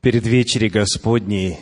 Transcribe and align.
перед 0.00 0.26
вечерей 0.26 0.68
Господней 0.68 1.58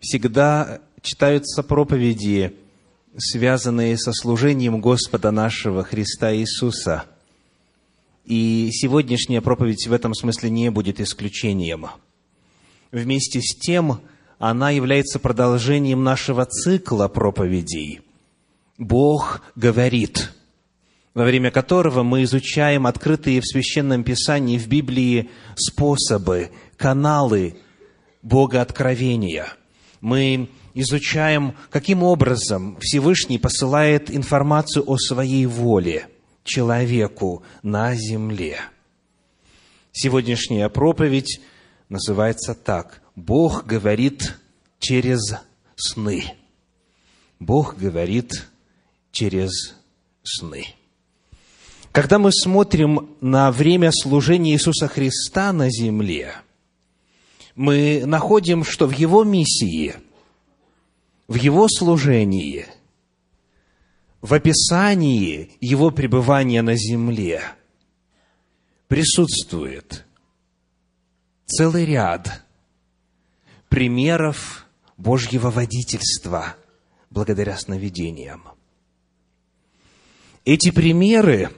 всегда 0.00 0.80
читаются 1.02 1.62
проповеди, 1.62 2.54
связанные 3.16 3.96
со 3.96 4.12
служением 4.12 4.80
Господа 4.80 5.30
нашего 5.30 5.84
Христа 5.84 6.34
Иисуса. 6.34 7.04
И 8.24 8.68
сегодняшняя 8.72 9.40
проповедь 9.40 9.86
в 9.86 9.92
этом 9.92 10.14
смысле 10.14 10.50
не 10.50 10.70
будет 10.70 11.00
исключением. 11.00 11.86
Вместе 12.92 13.40
с 13.40 13.56
тем, 13.56 14.00
она 14.38 14.70
является 14.70 15.18
продолжением 15.18 16.04
нашего 16.04 16.44
цикла 16.44 17.08
проповедей. 17.08 18.00
Бог 18.76 19.42
говорит, 19.56 20.32
во 21.18 21.24
время 21.24 21.50
которого 21.50 22.04
мы 22.04 22.22
изучаем 22.22 22.86
открытые 22.86 23.40
в 23.40 23.44
Священном 23.44 24.04
Писании, 24.04 24.56
в 24.56 24.68
Библии 24.68 25.30
способы, 25.56 26.52
каналы 26.76 27.56
Бога 28.22 28.62
откровения. 28.62 29.48
Мы 30.00 30.48
изучаем, 30.74 31.56
каким 31.70 32.04
образом 32.04 32.78
Всевышний 32.80 33.40
посылает 33.40 34.12
информацию 34.14 34.88
о 34.88 34.96
своей 34.96 35.44
воле 35.46 36.06
человеку 36.44 37.42
на 37.64 37.96
земле. 37.96 38.60
Сегодняшняя 39.90 40.68
проповедь 40.68 41.40
называется 41.88 42.54
так. 42.54 43.02
Бог 43.16 43.66
говорит 43.66 44.36
через 44.78 45.34
сны. 45.74 46.22
Бог 47.40 47.76
говорит 47.76 48.46
через 49.10 49.74
сны. 50.22 50.77
Когда 51.92 52.18
мы 52.18 52.30
смотрим 52.32 53.10
на 53.20 53.50
время 53.50 53.90
служения 53.92 54.52
Иисуса 54.52 54.88
Христа 54.88 55.52
на 55.52 55.70
земле– 55.70 56.34
мы 57.58 58.06
находим, 58.06 58.62
что 58.62 58.86
в 58.86 58.92
его 58.92 59.24
миссии, 59.24 59.96
в 61.26 61.34
его 61.34 61.66
служении, 61.68 62.66
в 64.20 64.32
описании 64.32 65.50
его 65.60 65.90
пребывания 65.90 66.62
на 66.62 66.76
земле 66.76 67.42
присутствует 68.86 70.06
целый 71.46 71.84
ряд 71.84 72.44
примеров 73.68 74.64
Божьего 74.96 75.50
водительства 75.50 76.54
благодаря 77.10 77.56
сновидениям. 77.56 78.44
Эти 80.44 80.70
примеры 80.70 81.50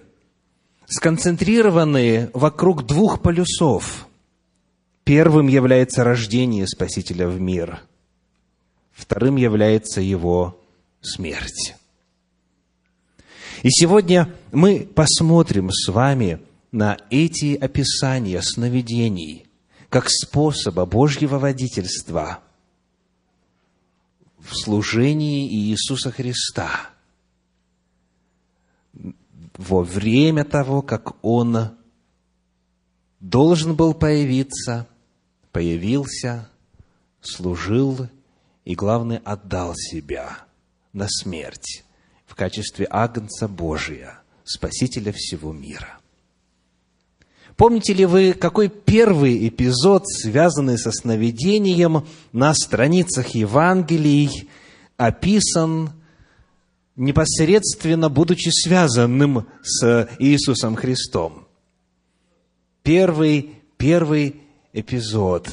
сконцентрированы 0.91 2.31
вокруг 2.35 2.85
двух 2.85 3.23
полюсов– 3.23 4.07
Первым 5.11 5.49
является 5.49 6.05
рождение 6.05 6.69
Спасителя 6.69 7.27
в 7.27 7.41
мир. 7.41 7.83
Вторым 8.93 9.35
является 9.35 10.01
его 10.01 10.61
смерть. 11.01 11.75
И 13.63 13.71
сегодня 13.71 14.33
мы 14.53 14.87
посмотрим 14.95 15.73
с 15.73 15.89
вами 15.89 16.39
на 16.71 16.97
эти 17.11 17.57
описания 17.57 18.41
сновидений 18.41 19.47
как 19.89 20.09
способа 20.09 20.87
Божьего 20.87 21.41
водительства 21.41 22.39
в 24.39 24.55
служении 24.55 25.49
Иисуса 25.49 26.13
Христа 26.13 26.91
во 29.61 29.83
время 29.83 30.45
того, 30.45 30.81
как 30.81 31.23
Он 31.23 31.73
должен 33.21 33.75
был 33.75 33.93
появиться 33.93 34.87
появился, 35.53 36.49
служил 37.21 38.09
и, 38.65 38.75
главное, 38.75 39.21
отдал 39.23 39.75
себя 39.75 40.39
на 40.95 41.09
смерть 41.09 41.85
в 42.25 42.35
качестве 42.35 42.87
Агнца 42.89 43.49
Божия, 43.49 44.21
Спасителя 44.45 45.13
всего 45.13 45.53
мира. 45.53 45.99
Помните 47.57 47.93
ли 47.93 48.07
вы, 48.07 48.33
какой 48.33 48.69
первый 48.69 49.47
эпизод, 49.47 50.09
связанный 50.09 50.79
со 50.79 50.91
сновидением, 50.91 52.07
на 52.33 52.55
страницах 52.55 53.35
Евангелий 53.35 54.49
описан 54.97 55.91
непосредственно 57.01 58.09
будучи 58.09 58.51
связанным 58.51 59.47
с 59.63 60.09
Иисусом 60.19 60.77
Христом? 60.77 61.49
Первый, 62.83 63.57
первый 63.77 64.37
эпизод. 64.73 65.49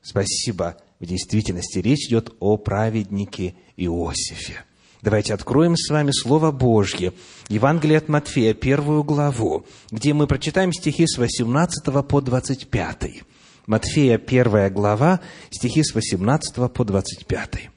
Спасибо. 0.00 0.76
В 1.00 1.06
действительности 1.06 1.78
речь 1.80 2.06
идет 2.06 2.32
о 2.38 2.56
праведнике 2.56 3.54
Иосифе. 3.76 4.64
Давайте 5.02 5.34
откроем 5.34 5.76
с 5.76 5.90
вами 5.90 6.12
Слово 6.12 6.52
Божье, 6.52 7.12
Евангелие 7.48 7.98
от 7.98 8.08
Матфея, 8.08 8.54
первую 8.54 9.02
главу, 9.02 9.66
где 9.90 10.14
мы 10.14 10.28
прочитаем 10.28 10.72
стихи 10.72 11.08
с 11.08 11.18
18 11.18 12.06
по 12.06 12.20
25. 12.20 13.24
Матфея, 13.66 14.18
первая 14.18 14.70
глава, 14.70 15.20
стихи 15.50 15.82
с 15.82 15.94
18 15.94 16.72
по 16.72 16.84
25. 16.84 17.71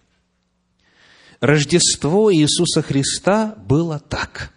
Рождество 1.45 2.33
Иисуса 2.33 2.81
Христа 2.81 3.55
было 3.67 3.99
так. 3.99 4.51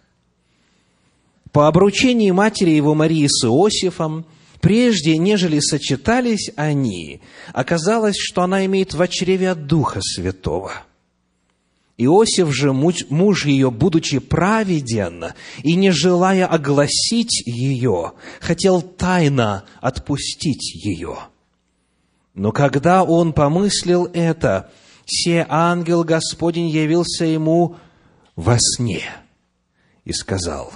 По 1.51 1.67
обручении 1.67 2.31
матери 2.31 2.71
его 2.71 2.95
Марии 2.95 3.27
с 3.27 3.45
Иосифом– 3.45 4.25
Прежде, 4.61 5.17
нежели 5.17 5.59
сочетались 5.59 6.51
они, 6.57 7.21
оказалось, 7.53 8.17
что 8.17 8.41
она 8.41 8.65
имеет 8.65 8.93
в 8.93 9.07
чреве 9.07 9.51
от 9.51 9.67
Духа 9.67 10.01
Святого. 10.01 10.73
Иосиф 11.97 12.53
же, 12.53 12.73
муж 12.73 13.45
ее, 13.45 13.71
будучи 13.71 14.19
праведен 14.19 15.27
и 15.63 15.75
не 15.75 15.91
желая 15.91 16.45
огласить 16.45 17.41
ее, 17.45 18.13
хотел 18.41 18.81
тайно 18.81 19.63
отпустить 19.79 20.73
ее. 20.75 21.17
Но 22.33 22.51
когда 22.51 23.03
он 23.03 23.31
помыслил 23.31 24.09
это, 24.13 24.71
се 25.09 25.45
ангел 25.49 26.03
Господень 26.03 26.69
явился 26.69 27.25
ему 27.25 27.75
во 28.35 28.57
сне 28.59 29.03
и 30.05 30.13
сказал, 30.13 30.71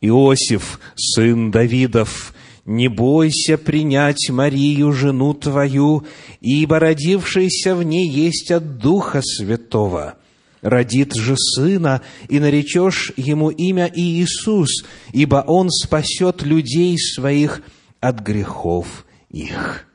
«Иосиф, 0.00 0.80
сын 0.96 1.50
Давидов, 1.50 2.34
не 2.64 2.88
бойся 2.88 3.56
принять 3.56 4.28
Марию, 4.28 4.92
жену 4.92 5.32
твою, 5.32 6.04
ибо 6.40 6.78
родившийся 6.78 7.74
в 7.74 7.82
ней 7.82 8.08
есть 8.08 8.50
от 8.50 8.78
Духа 8.78 9.22
Святого. 9.22 10.16
Родит 10.60 11.14
же 11.14 11.34
сына, 11.36 12.02
и 12.28 12.38
наречешь 12.40 13.12
ему 13.16 13.48
имя 13.48 13.90
Иисус, 13.94 14.84
ибо 15.12 15.44
он 15.46 15.70
спасет 15.70 16.42
людей 16.42 16.98
своих 16.98 17.62
от 18.00 18.20
грехов 18.20 19.06
их. 19.30 19.86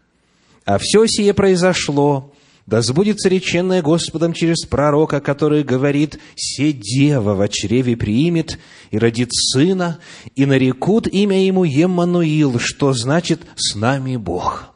А 0.66 0.78
все 0.80 1.06
сие 1.06 1.34
произошло, 1.34 2.33
да 2.66 2.82
сбудется 2.82 3.28
реченное 3.28 3.82
Господом 3.82 4.34
через 4.34 4.66
пророка, 4.66 5.20
который 5.20 5.64
говорит, 5.64 6.20
«Се 6.36 6.72
дева 6.72 7.34
во 7.34 7.48
чреве 7.50 7.98
приимет 7.98 8.58
и 8.90 8.98
родит 8.98 9.30
сына, 9.34 10.00
и 10.36 10.46
нарекут 10.46 11.08
имя 11.08 11.46
ему 11.46 11.66
Еммануил, 11.66 12.60
что 12.60 12.94
значит 12.94 13.42
«с 13.56 13.76
нами 13.76 14.16
Бог». 14.16 14.74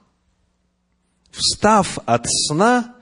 Встав 1.31 1.99
от 2.05 2.25
сна, 2.27 2.95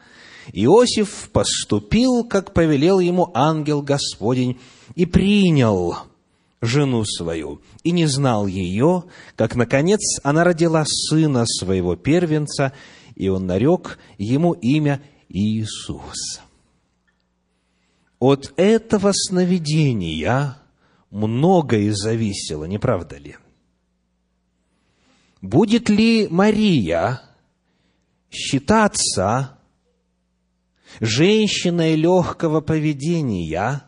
Иосиф 0.54 1.30
поступил, 1.32 2.24
как 2.24 2.54
повелел 2.54 3.00
ему 3.00 3.32
ангел 3.34 3.82
Господень, 3.82 4.60
и 4.94 5.06
принял 5.08 5.98
жену 6.62 7.06
свою, 7.06 7.62
и 7.84 7.92
не 7.92 8.06
знал 8.06 8.46
ее, 8.46 9.06
как, 9.36 9.56
наконец, 9.56 10.02
она 10.24 10.44
родила 10.44 10.84
сына 10.86 11.46
своего 11.48 11.96
первенца, 11.96 12.74
и 13.16 13.30
он 13.30 13.46
нарек 13.46 13.98
ему 14.18 14.54
имя 14.54 15.02
Иисус. 15.30 16.42
От 18.20 18.54
этого 18.58 19.12
сновидения 19.14 20.58
многое 21.10 21.94
зависело, 21.94 22.66
не 22.66 22.78
правда 22.78 23.18
ли? 23.18 23.38
Будет 25.42 25.90
ли 25.90 26.28
Мария 26.30 27.22
считаться 28.32 29.60
женщиной 31.00 31.96
легкого 31.96 32.62
поведения 32.62 33.84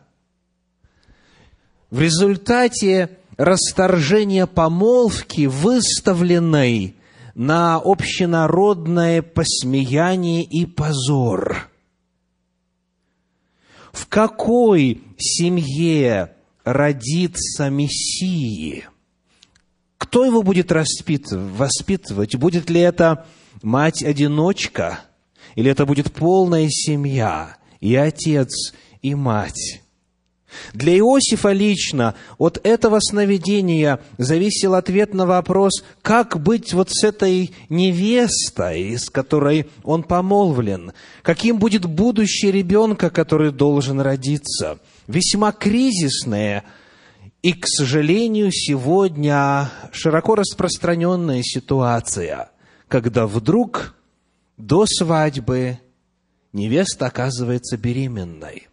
в 1.90 2.00
результате 2.00 3.18
расторжения 3.36 4.46
помолвки, 4.46 5.46
выставленной 5.46 6.97
на 7.38 7.76
общенародное 7.76 9.22
посмеяние 9.22 10.42
и 10.42 10.66
позор. 10.66 11.70
В 13.92 14.08
какой 14.08 15.00
семье 15.18 16.34
родится 16.64 17.70
Мессии? 17.70 18.86
Кто 19.98 20.24
его 20.24 20.42
будет 20.42 20.72
воспитывать? 20.72 22.34
Будет 22.34 22.70
ли 22.70 22.80
это 22.80 23.24
мать-одиночка, 23.62 24.98
или 25.54 25.70
это 25.70 25.86
будет 25.86 26.12
полная 26.12 26.68
семья, 26.68 27.56
и 27.78 27.94
отец, 27.94 28.74
и 29.00 29.14
мать. 29.14 29.82
Для 30.72 30.96
Иосифа 30.96 31.52
лично 31.52 32.14
от 32.38 32.58
этого 32.64 33.00
сновидения 33.00 34.00
зависел 34.16 34.74
ответ 34.74 35.14
на 35.14 35.26
вопрос, 35.26 35.84
как 36.02 36.40
быть 36.42 36.72
вот 36.72 36.90
с 36.90 37.04
этой 37.04 37.52
невестой, 37.68 38.98
с 38.98 39.10
которой 39.10 39.68
он 39.84 40.02
помолвлен, 40.02 40.92
каким 41.22 41.58
будет 41.58 41.84
будущее 41.84 42.52
ребенка, 42.52 43.10
который 43.10 43.52
должен 43.52 44.00
родиться. 44.00 44.78
Весьма 45.06 45.52
кризисное 45.52 46.64
и, 47.42 47.52
к 47.52 47.66
сожалению, 47.66 48.50
сегодня 48.52 49.70
широко 49.92 50.34
распространенная 50.34 51.42
ситуация, 51.42 52.50
когда 52.88 53.26
вдруг 53.26 53.94
до 54.56 54.86
свадьбы 54.86 55.78
невеста 56.52 57.06
оказывается 57.06 57.76
беременной. 57.76 58.68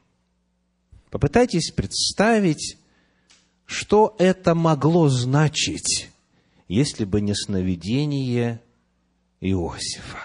Попытайтесь 1.15 1.71
представить, 1.71 2.75
что 3.65 4.17
это 4.19 4.53
могло 4.53 5.07
значить, 5.07 6.09
если 6.67 7.05
бы 7.05 7.21
не 7.21 7.33
сновидение 7.33 8.59
Иосифа. 9.39 10.17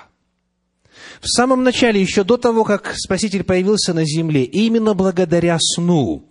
В 1.20 1.28
самом 1.28 1.62
начале, 1.62 2.00
еще 2.00 2.24
до 2.24 2.38
того, 2.38 2.64
как 2.64 2.92
Спаситель 2.96 3.44
появился 3.44 3.94
на 3.94 4.04
земле, 4.04 4.42
именно 4.42 4.94
благодаря 4.94 5.58
сну, 5.60 6.24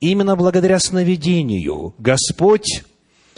именно 0.00 0.36
благодаря 0.36 0.78
сновидению, 0.80 1.94
Господь, 1.96 2.84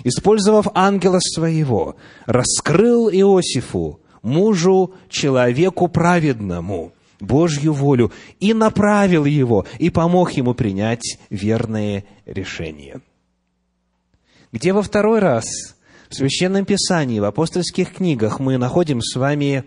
использовав 0.02 0.66
ангела 0.74 1.20
своего, 1.20 1.94
раскрыл 2.26 3.08
Иосифу, 3.08 4.00
мужу, 4.22 4.94
человеку 5.08 5.86
праведному, 5.86 6.92
Божью 7.20 7.72
волю, 7.72 8.12
и 8.38 8.54
направил 8.54 9.24
его, 9.24 9.66
и 9.78 9.90
помог 9.90 10.32
ему 10.32 10.54
принять 10.54 11.18
верное 11.28 12.04
решение. 12.26 13.00
Где 14.52 14.72
во 14.72 14.82
второй 14.82 15.20
раз 15.20 15.44
в 16.08 16.14
Священном 16.14 16.64
Писании, 16.64 17.20
в 17.20 17.24
апостольских 17.24 17.94
книгах 17.94 18.40
мы 18.40 18.58
находим 18.58 19.00
с 19.00 19.14
вами 19.16 19.64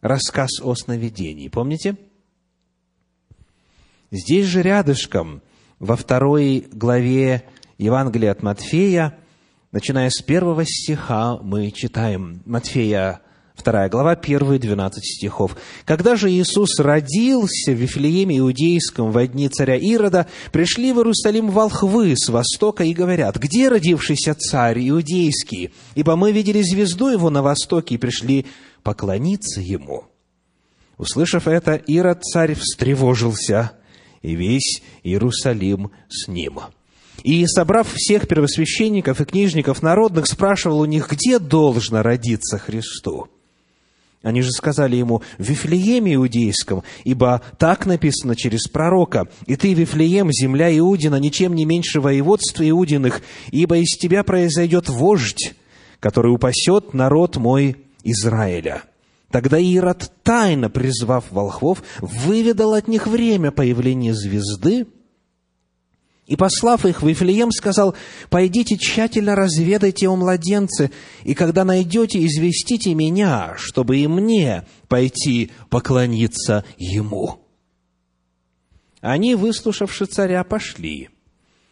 рассказ 0.00 0.60
о 0.62 0.74
сновидении. 0.74 1.48
Помните? 1.48 1.96
Здесь 4.10 4.46
же 4.46 4.62
рядышком, 4.62 5.42
во 5.80 5.96
второй 5.96 6.68
главе 6.70 7.44
Евангелия 7.78 8.30
от 8.30 8.42
Матфея, 8.42 9.18
начиная 9.72 10.10
с 10.10 10.22
первого 10.22 10.64
стиха, 10.64 11.38
мы 11.38 11.72
читаем 11.72 12.40
Матфея 12.44 13.22
Вторая 13.54 13.88
глава, 13.88 14.16
первые 14.16 14.58
двенадцать 14.58 15.06
стихов. 15.06 15.56
«Когда 15.84 16.16
же 16.16 16.30
Иисус 16.30 16.78
родился 16.78 17.72
в 17.72 17.76
Вифлееме 17.76 18.38
Иудейском 18.38 19.10
во 19.10 19.26
дни 19.26 19.48
царя 19.48 19.76
Ирода, 19.76 20.26
пришли 20.52 20.92
в 20.92 20.98
Иерусалим 20.98 21.50
волхвы 21.50 22.14
с 22.16 22.28
востока 22.28 22.84
и 22.84 22.92
говорят, 22.92 23.38
«Где 23.38 23.68
родившийся 23.68 24.34
царь 24.34 24.86
Иудейский? 24.90 25.72
Ибо 25.94 26.16
мы 26.16 26.32
видели 26.32 26.60
звезду 26.62 27.08
его 27.08 27.30
на 27.30 27.42
востоке 27.42 27.94
и 27.94 27.98
пришли 27.98 28.44
поклониться 28.82 29.60
ему». 29.60 30.04
Услышав 30.98 31.48
это, 31.48 31.74
Ирод 31.74 32.22
царь 32.22 32.54
встревожился, 32.54 33.72
и 34.20 34.34
весь 34.34 34.82
Иерусалим 35.04 35.90
с 36.08 36.28
ним. 36.28 36.60
И, 37.22 37.46
собрав 37.46 37.90
всех 37.94 38.28
первосвященников 38.28 39.20
и 39.20 39.24
книжников 39.24 39.80
народных, 39.80 40.26
спрашивал 40.26 40.80
у 40.80 40.84
них, 40.84 41.10
где 41.10 41.38
должно 41.38 42.02
родиться 42.02 42.58
Христу. 42.58 43.28
Они 44.24 44.40
же 44.40 44.50
сказали 44.52 44.96
ему, 44.96 45.22
в 45.38 45.42
Вифлееме 45.42 46.14
Иудейском, 46.14 46.82
ибо 47.04 47.42
так 47.58 47.84
написано 47.84 48.34
через 48.34 48.66
пророка, 48.66 49.28
«И 49.46 49.54
ты, 49.54 49.74
Вифлеем, 49.74 50.32
земля 50.32 50.76
Иудина, 50.76 51.16
ничем 51.16 51.54
не 51.54 51.66
меньше 51.66 52.00
воеводства 52.00 52.68
Иудиных, 52.68 53.20
ибо 53.50 53.76
из 53.76 53.98
тебя 53.98 54.24
произойдет 54.24 54.88
вождь, 54.88 55.54
который 56.00 56.32
упасет 56.32 56.94
народ 56.94 57.36
мой 57.36 57.76
Израиля». 58.02 58.82
Тогда 59.30 59.58
Ирод, 59.58 60.10
тайно 60.22 60.70
призвав 60.70 61.24
волхвов, 61.30 61.82
выведал 62.00 62.72
от 62.72 62.88
них 62.88 63.06
время 63.06 63.50
появления 63.50 64.14
звезды– 64.14 64.86
и, 66.26 66.36
послав 66.36 66.86
их 66.86 67.02
в 67.02 67.08
Вифлеем, 67.08 67.50
сказал, 67.52 67.94
«Пойдите 68.30 68.76
тщательно 68.78 69.34
разведайте 69.34 70.08
о 70.08 70.16
младенце, 70.16 70.90
и 71.22 71.34
когда 71.34 71.64
найдете, 71.64 72.24
известите 72.24 72.94
меня, 72.94 73.54
чтобы 73.56 73.98
и 73.98 74.06
мне 74.06 74.64
пойти 74.88 75.50
поклониться 75.68 76.64
ему». 76.78 77.40
Они, 79.00 79.34
выслушавши 79.34 80.06
царя, 80.06 80.42
пошли. 80.44 81.10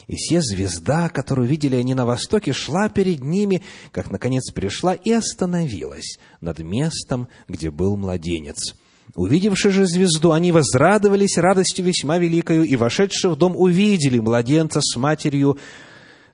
И 0.07 0.17
все 0.17 0.43
звезда, 0.43 1.09
которую 1.09 1.49
видели 1.49 1.77
они 1.77 1.95
на 1.95 2.05
востоке, 2.05 2.53
шла 2.53 2.91
перед 2.91 3.21
ними, 3.21 3.63
как, 3.91 4.11
наконец, 4.11 4.51
пришла 4.51 4.93
и 4.93 5.13
остановилась 5.13 6.19
над 6.43 6.59
местом, 6.59 7.29
где 7.49 7.71
был 7.71 7.97
младенец. 7.97 8.75
Увидевши 9.15 9.71
же 9.71 9.87
звезду, 9.87 10.33
они 10.33 10.53
возрадовались 10.53 11.37
радостью 11.37 11.85
весьма 11.85 12.19
великою, 12.19 12.65
и, 12.65 12.77
вошедши 12.77 13.29
в 13.29 13.37
дом, 13.37 13.57
увидели 13.57 14.19
младенца 14.19 14.81
с 14.81 14.97
матерью, 14.97 15.59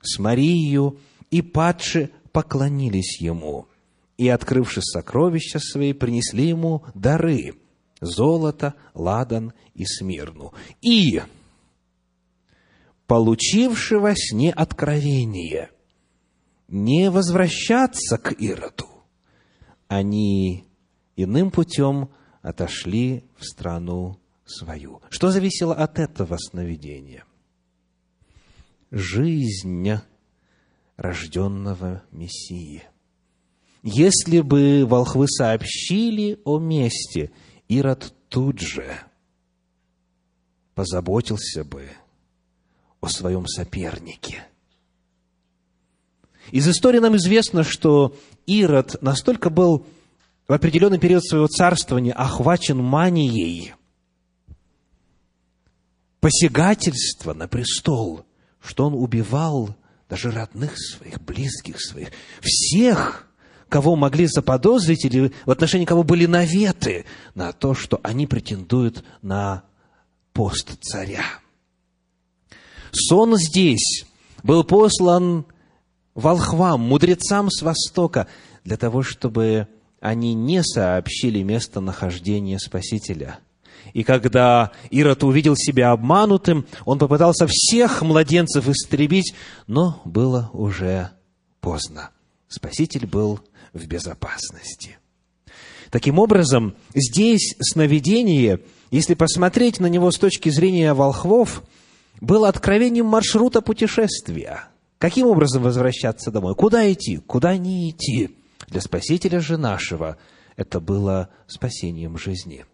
с 0.01 0.17
Марией, 0.17 0.97
и, 1.29 1.41
падши, 1.41 2.09
поклонились 2.31 3.19
ему. 3.19 3.67
И, 4.17 4.29
открывши 4.29 4.81
сокровища 4.81 5.59
свои, 5.59 5.93
принесли 5.93 6.47
ему 6.47 6.83
дары– 6.93 7.55
золото, 8.01 8.75
ладан 8.93 9.53
и 9.73 9.85
смирну. 9.85 10.53
И, 10.81 11.21
получивши 13.07 13.99
во 13.99 14.15
сне 14.15 14.51
откровение, 14.51 15.69
не 16.67 17.09
возвращаться 17.09 18.17
к 18.17 18.33
Ироду, 18.37 18.87
они 19.87 20.65
иным 21.15 21.51
путем 21.51 22.09
отошли 22.41 23.23
в 23.37 23.45
страну 23.45 24.19
свою. 24.45 25.01
Что 25.09 25.31
зависело 25.31 25.75
от 25.75 25.99
этого 25.99 26.37
сновидения? 26.37 27.25
Жизнь 28.91 29.91
рожденного 30.97 32.03
Мессии. 32.11 32.83
Если 33.83 34.41
бы 34.41 34.85
волхвы 34.85 35.27
сообщили 35.27 36.39
о 36.43 36.59
месте, 36.59 37.31
Ирод 37.67 38.13
тут 38.27 38.59
же 38.59 38.99
позаботился 40.75 41.63
бы 41.63 41.89
о 42.99 43.07
своем 43.07 43.47
сопернике. 43.47 44.43
Из 46.51 46.67
истории 46.67 46.99
нам 46.99 47.15
известно, 47.17 47.63
что 47.63 48.15
Ирод 48.45 49.01
настолько 49.01 49.49
был 49.49 49.85
в 50.49 50.53
определенный 50.53 50.97
период 50.97 51.23
своего 51.23 51.47
царствования 51.47 52.11
охвачен 52.11 52.83
манией 52.83 53.75
посягательства 56.19 57.33
на 57.33 57.47
престол, 57.47 58.25
что 58.59 58.87
он 58.87 58.95
убивал 58.95 59.75
даже 60.09 60.31
родных 60.31 60.73
своих, 60.75 61.21
близких 61.21 61.79
своих, 61.79 62.09
всех, 62.41 63.27
кого 63.69 63.95
могли 63.95 64.25
заподозрить 64.25 65.05
или 65.05 65.31
в 65.45 65.51
отношении 65.51 65.85
кого 65.85 66.01
были 66.01 66.25
наветы 66.25 67.05
на 67.35 67.51
то, 67.53 67.75
что 67.75 67.99
они 68.01 68.25
претендуют 68.25 69.05
на 69.21 69.63
пост 70.33 70.79
царя. 70.81 71.25
Сон 72.91 73.37
здесь 73.37 74.03
был 74.41 74.63
послан 74.63 75.45
волхвам, 76.15 76.81
мудрецам 76.81 77.51
с 77.51 77.61
Востока, 77.61 78.25
для 78.63 78.77
того, 78.77 79.03
чтобы 79.03 79.67
они 80.01 80.33
не 80.33 80.63
сообщили 80.63 81.41
местонахождение 81.41 82.59
Спасителя. 82.59 83.39
И 83.93 84.03
когда 84.03 84.71
Ирод 84.89 85.23
увидел 85.23 85.55
себя 85.55 85.91
обманутым, 85.91 86.65
он 86.85 86.99
попытался 86.99 87.47
всех 87.47 88.01
младенцев 88.01 88.67
истребить, 88.67 89.33
но 89.67 90.01
было 90.05 90.49
уже 90.53 91.11
поздно. 91.59 92.11
Спаситель 92.47 93.07
был 93.07 93.39
в 93.73 93.85
безопасности. 93.87 94.97
Таким 95.91 96.19
образом, 96.19 96.75
здесь 96.93 97.55
сновидение, 97.59 98.61
если 98.91 99.15
посмотреть 99.15 99.79
на 99.79 99.87
него 99.87 100.11
с 100.11 100.17
точки 100.17 100.49
зрения 100.49 100.93
волхвов, 100.93 101.63
было 102.21 102.47
откровением 102.47 103.07
маршрута 103.07 103.61
путешествия. 103.61 104.65
Каким 104.97 105.27
образом 105.27 105.63
возвращаться 105.63 106.31
домой? 106.31 106.53
Куда 106.55 106.91
идти? 106.91 107.17
Куда 107.17 107.57
не 107.57 107.89
идти? 107.89 108.38
Для 108.69 108.81
Спасителя 108.81 109.39
же 109.39 109.57
нашего 109.57 110.17
это 110.55 110.79
было 110.79 111.29
спасением 111.47 112.17
жизни. 112.17 112.65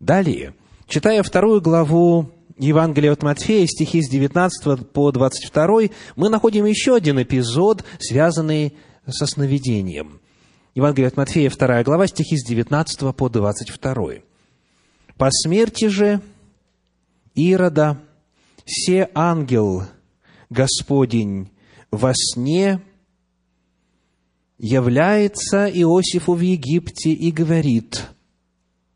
Далее, 0.00 0.54
читая 0.86 1.22
вторую 1.22 1.60
главу 1.60 2.30
Евангелия 2.58 3.12
от 3.12 3.22
Матфея, 3.22 3.66
стихи 3.66 4.02
с 4.02 4.10
19 4.10 4.88
по 4.90 5.12
22, 5.12 5.82
мы 6.16 6.28
находим 6.28 6.64
еще 6.64 6.96
один 6.96 7.22
эпизод, 7.22 7.84
связанный 7.98 8.74
со 9.06 9.26
сновидением. 9.26 10.20
Евангелие 10.74 11.08
от 11.08 11.16
Матфея, 11.16 11.50
2 11.50 11.84
глава, 11.84 12.06
стихи 12.06 12.36
с 12.36 12.44
19 12.46 13.14
по 13.14 13.28
22. 13.28 14.22
«По 15.16 15.28
смерти 15.30 15.86
же 15.86 16.20
Ирода 17.34 18.00
се 18.66 19.08
ангел 19.14 19.84
Господень 20.50 21.50
во 21.92 22.12
сне 22.14 22.80
является 24.64 25.66
Иосифу 25.66 26.32
в 26.32 26.40
Египте 26.40 27.10
и 27.10 27.30
говорит, 27.30 28.08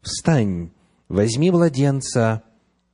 «Встань, 0.01 0.71
возьми 1.11 1.51
младенца 1.51 2.43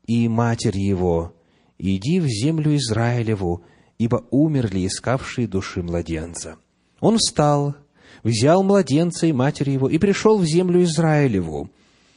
и 0.07 0.27
матерь 0.27 0.77
его, 0.77 1.37
иди 1.79 2.19
в 2.19 2.27
землю 2.27 2.75
Израилеву, 2.75 3.63
ибо 3.99 4.25
умерли 4.33 4.89
искавшие 4.89 5.47
души 5.47 5.85
младенца». 5.85 6.57
Он 6.99 7.19
встал, 7.19 7.77
взял 8.25 8.65
младенца 8.65 9.29
и 9.29 9.33
матерь 9.33 9.71
его 9.71 9.89
и 9.89 9.99
пришел 9.99 10.39
в 10.39 10.45
землю 10.45 10.83
Израилеву. 10.83 11.71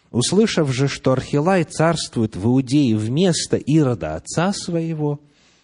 Услышав 0.09 0.73
же, 0.73 0.87
что 0.87 1.11
Архилай 1.11 1.65
царствует 1.65 2.35
в 2.35 2.43
Иудее 2.47 2.97
вместо 2.97 3.57
Ирода 3.57 4.15
отца 4.15 4.53
своего, 4.53 5.19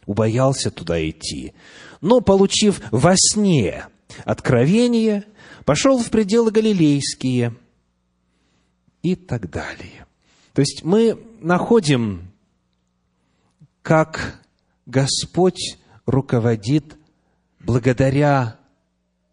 убоялся 0.06 0.70
туда 0.70 1.02
идти. 1.10 1.54
Но, 2.00 2.22
получив 2.22 2.80
во 2.92 3.16
сне 3.18 3.86
откровение, 4.26 5.26
пошел 5.66 5.98
в 5.98 6.10
пределы 6.10 6.52
Галилейские 6.52 7.56
и 9.02 9.16
так 9.16 9.50
далее. 9.50 10.06
То 10.54 10.62
есть 10.62 10.84
мы 10.84 11.20
находим, 11.42 12.32
как 13.82 14.42
Господь 14.86 15.78
руководит 16.06 16.98
благодаря 17.60 18.60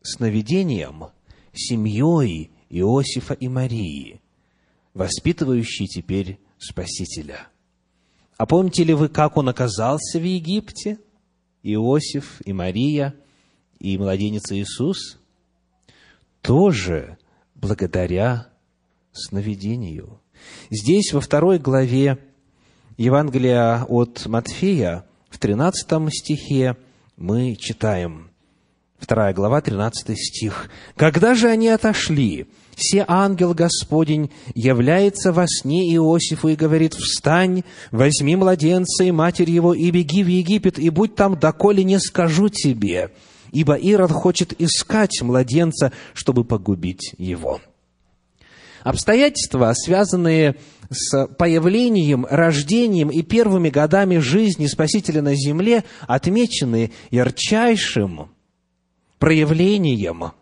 сновидениям 0.03 1.07
семьей 1.53 2.51
Иосифа 2.69 3.35
и 3.35 3.49
Марии, 3.49 4.21
воспитывающей 4.95 5.87
теперь 5.87 6.39
Спасителя. 6.59 7.49
А 8.37 8.47
помните 8.47 8.85
ли 8.85 8.95
вы, 8.95 9.09
как 9.09 9.37
он 9.37 9.49
оказался 9.49 10.19
в 10.19 10.25
Египте? 10.25 10.99
Иосиф 11.63 12.41
и 12.47 12.53
Мария 12.53 13.15
и 13.81 13.99
младенец 13.99 14.53
Иисус? 14.53 15.19
Тоже 16.43 17.19
благодаря 17.55 18.49
сновидению. 19.13 20.21
Здесь, 20.71 21.13
во 21.13 21.21
второй 21.21 21.59
главе 21.59 22.19
Евангелия 22.97 23.85
от 23.85 24.25
Матфея, 24.27 25.05
в 25.29 25.39
13 25.39 26.13
стихе, 26.13 26.77
мы 27.17 27.57
читаем– 27.57 28.31
Вторая 29.01 29.33
глава, 29.33 29.63
13 29.63 30.17
стих. 30.17 30.69
«Когда 30.95 31.35
же 31.35 31.49
они 31.49 31.69
отошли, 31.69 32.47
все 32.77 33.05
ангел 33.09 33.55
Господень 33.55 34.31
является 34.55 35.33
во 35.33 35.47
сне 35.49 35.93
Иосифу 35.95 36.49
и 36.49 36.55
говорит, 36.55 36.95
«Встань, 36.95 37.65
возьми 37.91 38.37
младенца 38.37 39.05
и 39.05 39.11
матерь 39.11 39.51
его, 39.51 39.73
и 39.73 39.91
беги 39.91 40.23
в 40.23 40.29
Египет, 40.29 40.79
и 40.79 40.91
будь 40.91 41.15
там, 41.15 41.39
доколе 41.39 41.83
не 41.83 41.99
скажу 41.99 42.51
тебе, 42.51 43.11
ибо 43.53 43.75
Ирод 43.75 44.11
хочет 44.11 44.55
искать 44.61 45.21
младенца, 45.23 45.93
чтобы 46.15 46.45
погубить 46.45 47.15
его». 47.19 47.61
Обстоятельства, 48.83 49.73
связанные 49.75 50.57
с 50.89 51.27
появлением, 51.27 52.27
рождением 52.29 53.09
и 53.09 53.23
первыми 53.23 53.69
годами 53.69 54.19
жизни 54.19 54.67
Спасителя 54.67 55.21
на 55.23 55.35
земле, 55.35 55.85
отмечены 56.09 56.91
ярчайшим 57.11 58.31
проявлением 59.19 60.33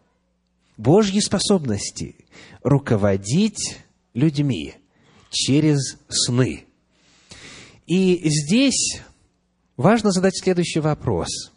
Божьей 0.76 1.20
способности 1.20 2.14
руководить 2.62 3.78
людьми 4.14 4.74
через 5.30 5.98
сны. 6.08 6.64
И 7.86 8.22
здесь 8.24 9.00
важно 9.76 10.12
задать 10.12 10.38
следующий 10.38 10.80
вопрос. 10.80 11.52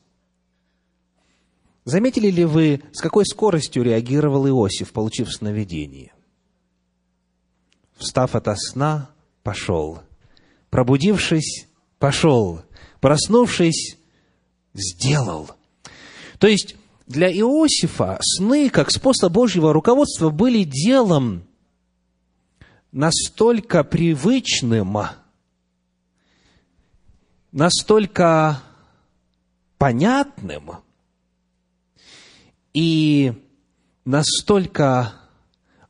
Заметили 1.83 2.29
ли 2.29 2.45
вы, 2.45 2.81
с 2.93 3.01
какой 3.01 3.25
скоростью 3.25 3.83
реагировал 3.83 4.47
Иосиф, 4.47 4.91
получив 4.91 5.33
сновидение? 5.33 6.13
Встав 7.97 8.35
ото 8.35 8.55
сна, 8.55 9.09
пошел. 9.43 10.00
Пробудившись, 10.69 11.67
пошел. 11.97 12.61
Проснувшись, 13.00 13.97
сделал. 14.73 15.50
То 16.38 16.47
есть, 16.47 16.75
для 17.07 17.31
Иосифа 17.31 18.19
сны, 18.21 18.69
как 18.69 18.91
способ 18.91 19.33
Божьего 19.33 19.73
руководства, 19.73 20.29
были 20.29 20.63
делом 20.63 21.43
настолько 22.91 23.83
привычным, 23.83 24.97
настолько 27.51 28.61
понятным 29.77 30.71
и 32.73 33.33
настолько 34.05 35.13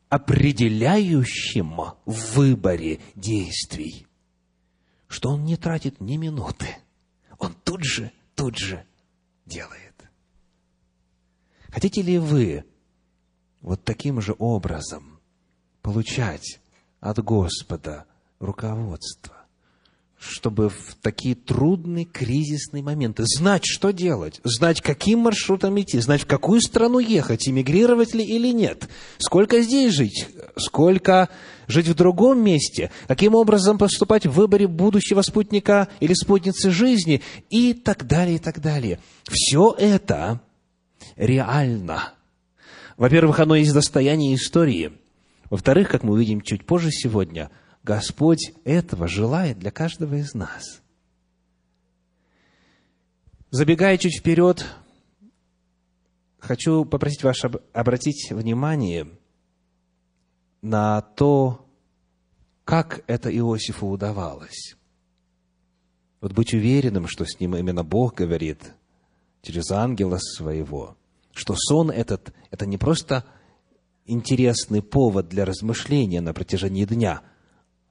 определяющим 0.08 1.76
в 2.04 2.34
выборе 2.34 3.00
действий, 3.14 4.06
что 5.08 5.30
он 5.30 5.44
не 5.44 5.56
тратит 5.56 6.00
ни 6.00 6.16
минуты. 6.16 6.68
Он 7.38 7.54
тут 7.64 7.82
же, 7.82 8.12
тут 8.34 8.58
же 8.58 8.84
делает. 9.46 9.94
Хотите 11.68 12.02
ли 12.02 12.18
вы 12.18 12.64
вот 13.62 13.84
таким 13.84 14.20
же 14.20 14.34
образом 14.38 15.20
получать 15.80 16.60
от 17.00 17.18
Господа 17.20 18.06
руководство, 18.38 19.41
чтобы 20.22 20.68
в 20.68 20.94
такие 21.02 21.34
трудные 21.34 22.04
кризисные 22.04 22.82
моменты 22.82 23.24
знать, 23.26 23.64
что 23.64 23.90
делать, 23.90 24.40
знать, 24.44 24.80
каким 24.80 25.20
маршрутом 25.20 25.80
идти, 25.80 25.98
знать, 25.98 26.22
в 26.22 26.26
какую 26.26 26.60
страну 26.60 27.00
ехать, 27.00 27.48
эмигрировать 27.48 28.14
ли 28.14 28.24
или 28.24 28.52
нет, 28.52 28.88
сколько 29.18 29.60
здесь 29.60 29.92
жить, 29.92 30.28
сколько 30.56 31.28
жить 31.66 31.88
в 31.88 31.94
другом 31.94 32.42
месте, 32.42 32.90
каким 33.08 33.34
образом 33.34 33.78
поступать 33.78 34.24
в 34.24 34.32
выборе 34.32 34.68
будущего 34.68 35.22
спутника 35.22 35.88
или 35.98 36.14
спутницы 36.14 36.70
жизни 36.70 37.20
и 37.50 37.74
так 37.74 38.06
далее, 38.06 38.36
и 38.36 38.40
так 38.40 38.60
далее. 38.60 39.00
Все 39.28 39.74
это– 39.76 40.40
реально. 41.16 42.14
Во-первых, 42.96 43.40
оно 43.40 43.56
есть 43.56 43.72
достояние 43.72 44.36
истории. 44.36 44.92
Во-вторых, 45.50 45.88
как 45.88 46.04
мы 46.04 46.14
увидим 46.14 46.40
чуть 46.40 46.64
позже 46.64 46.90
сегодня, 46.92 47.50
Господь 47.82 48.52
этого 48.64 49.08
желает 49.08 49.58
для 49.58 49.70
каждого 49.70 50.14
из 50.14 50.34
нас. 50.34 50.80
Забегая 53.50 53.98
чуть 53.98 54.18
вперед, 54.20 54.64
хочу 56.38 56.84
попросить 56.84 57.24
вас 57.24 57.36
обратить 57.72 58.30
внимание 58.30 59.08
на 60.62 61.02
то, 61.02 61.68
как 62.64 63.04
это 63.08 63.36
Иосифу 63.36 63.88
удавалось. 63.88 64.76
Вот 66.20 66.32
быть 66.32 66.54
уверенным, 66.54 67.08
что 67.08 67.24
с 67.24 67.40
ним 67.40 67.56
именно 67.56 67.82
Бог 67.82 68.14
говорит 68.14 68.72
через 69.42 69.70
ангела 69.70 70.18
своего– 70.18 70.96
что 71.32 71.54
сон 71.56 71.90
этот– 71.90 72.32
это 72.50 72.66
не 72.66 72.78
просто 72.78 73.24
интересный 74.04 74.82
повод 74.82 75.28
для 75.28 75.44
размышления 75.44 76.20
на 76.20 76.34
протяжении 76.34 76.84
дня, 76.84 77.22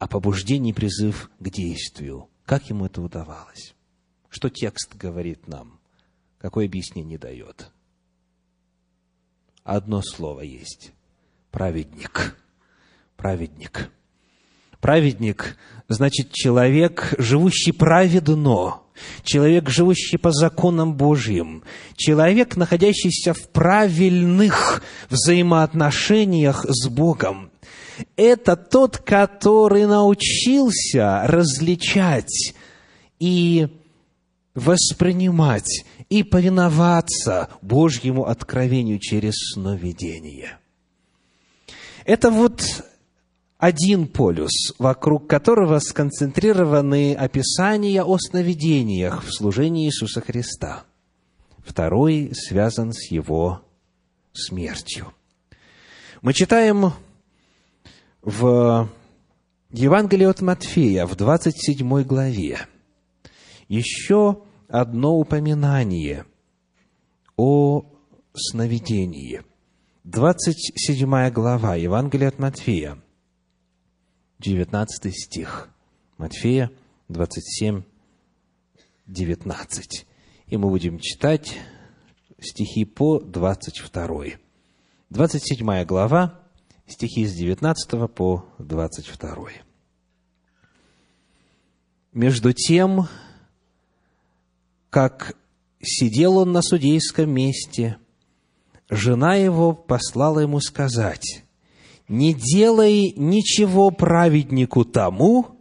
а 0.02 0.08
побуждение 0.08 0.72
и 0.72 0.74
призыв 0.74 1.30
к 1.38 1.50
действию. 1.52 2.28
Как 2.48 2.72
ему 2.72 2.88
это 2.88 3.04
удавалось? 3.04 3.76
Что 4.30 4.50
текст 4.50 4.96
говорит 4.96 5.48
нам? 5.48 5.80
Какое 6.40 6.66
объяснение 6.66 7.20
дает? 7.20 7.70
Одно 9.64 10.02
слово 10.02 10.42
есть. 10.42 10.92
Праведник. 11.52 12.36
Праведник. 13.16 13.92
Праведник 14.80 15.56
значит 15.88 16.32
человек, 16.32 17.14
живущий 17.20 17.72
праведно, 17.72 18.82
человек, 19.22 19.70
живущий 19.70 20.18
по 20.18 20.32
законам 20.32 20.96
Божьим, 20.96 21.64
человек, 21.96 22.58
находящийся 22.58 23.36
в 23.36 23.50
правильных 23.50 24.82
взаимоотношениях 25.12 26.66
с 26.68 26.90
Богом. 26.90 27.51
Это 28.16 28.56
тот, 28.56 28.98
который 28.98 29.86
научился 29.86 31.24
различать 31.26 32.54
и 33.20 33.68
воспринимать 34.54 35.86
и 36.10 36.24
повиноваться 36.24 37.50
Божьему 37.62 38.26
откровению 38.26 39.00
через 39.00 39.34
сновидение. 39.54 40.58
Это 42.06 42.32
вот 42.32 42.64
один 43.58 44.08
полюс, 44.08 44.74
вокруг 44.80 45.28
которого 45.28 45.80
сконцентрированы 45.80 47.14
описания 47.14 48.04
о 48.04 48.18
сновидениях 48.18 49.24
в 49.24 49.32
служении 49.32 49.86
Иисуса 49.86 50.20
Христа. 50.20 50.84
Второй 51.64 52.32
связан 52.34 52.92
с 52.92 53.12
его 53.12 53.62
смертью. 54.34 55.14
Мы 56.22 56.34
читаем 56.34 56.94
в 58.22 58.90
Евангелии 59.72 60.26
от 60.26 60.42
Матфея 60.42 61.06
в 61.06 61.16
27 61.16 62.04
главе 62.04 62.60
еще 63.68 64.44
одно 64.68 65.16
упоминание 65.18 66.26
о 67.38 67.86
сновидении. 68.34 69.42
27 70.04 71.30
глава 71.30 71.76
Евангелия 71.76 72.30
от 72.30 72.40
Матфея, 72.40 73.02
19 74.40 75.16
стих. 75.16 75.70
Матфея 76.18 76.72
27, 77.08 77.84
19. 79.08 80.06
И 80.48 80.58
мы 80.58 80.70
будем 80.70 81.00
читать 81.00 81.58
стихи 82.40 82.86
по 82.86 83.20
22. 83.20 84.26
27 85.10 85.86
глава, 85.86 86.41
стихи 86.92 87.26
с 87.26 87.34
19 87.34 88.12
по 88.12 88.46
22. 88.60 89.50
Между 92.14 92.52
тем, 92.54 93.08
как 94.90 95.38
сидел 95.82 96.38
он 96.38 96.52
на 96.52 96.62
судейском 96.62 97.32
месте, 97.32 97.98
жена 98.90 99.36
его 99.36 99.74
послала 99.74 100.40
ему 100.40 100.60
сказать, 100.60 101.46
«Не 102.10 102.34
делай 102.34 103.14
ничего 103.16 103.90
праведнику 103.92 104.84
тому, 104.84 105.58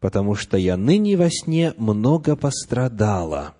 потому 0.00 0.34
что 0.34 0.56
я 0.56 0.76
ныне 0.76 1.16
во 1.16 1.30
сне 1.30 1.74
много 1.76 2.34
пострадала 2.34 3.54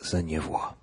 за 0.00 0.22
него». 0.22 0.77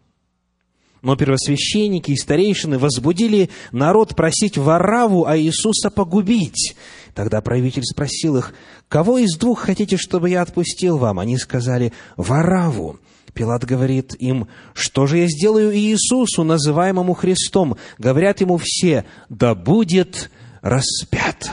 Но 1.05 1.15
первосвященники 1.15 2.09
и 2.09 2.17
старейшины 2.17 2.79
возбудили 2.79 3.51
народ 3.71 4.15
просить 4.15 4.57
Вараву, 4.57 5.25
а 5.25 5.37
Иисуса 5.37 5.91
погубить. 5.91 6.75
Тогда 7.13 7.41
правитель 7.41 7.83
спросил 7.83 8.37
их, 8.37 8.55
«Кого 8.87 9.19
из 9.19 9.37
двух 9.37 9.59
хотите, 9.59 9.97
чтобы 9.97 10.31
я 10.31 10.41
отпустил 10.41 10.97
вам?» 10.97 11.19
Они 11.19 11.37
сказали, 11.37 11.93
«Вараву». 12.17 12.99
Пилат 13.35 13.65
говорит 13.65 14.15
им, 14.15 14.47
«Что 14.73 15.05
же 15.05 15.19
я 15.19 15.27
сделаю 15.27 15.77
Иисусу, 15.77 16.43
называемому 16.43 17.13
Христом?» 17.13 17.77
Говорят 17.99 18.41
ему 18.41 18.57
все, 18.57 19.05
«Да 19.29 19.53
будет 19.53 20.31
распят». 20.63 21.51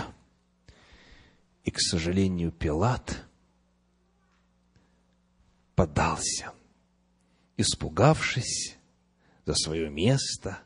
И, 1.65 1.71
к 1.71 1.79
сожалению, 1.79 2.53
Пилат 2.53 3.23
поддался, 5.75 6.53
испугавшись, 7.59 8.79
за 9.45 9.55
свое 9.55 9.91
место, 9.91 10.59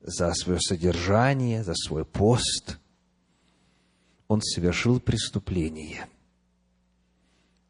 за 0.00 0.32
свое 0.34 0.60
содержание, 0.60 1.64
за 1.64 1.74
свой 1.74 2.04
пост, 2.04 2.78
он 4.28 4.42
совершил 4.42 5.00
преступление. 5.00 6.06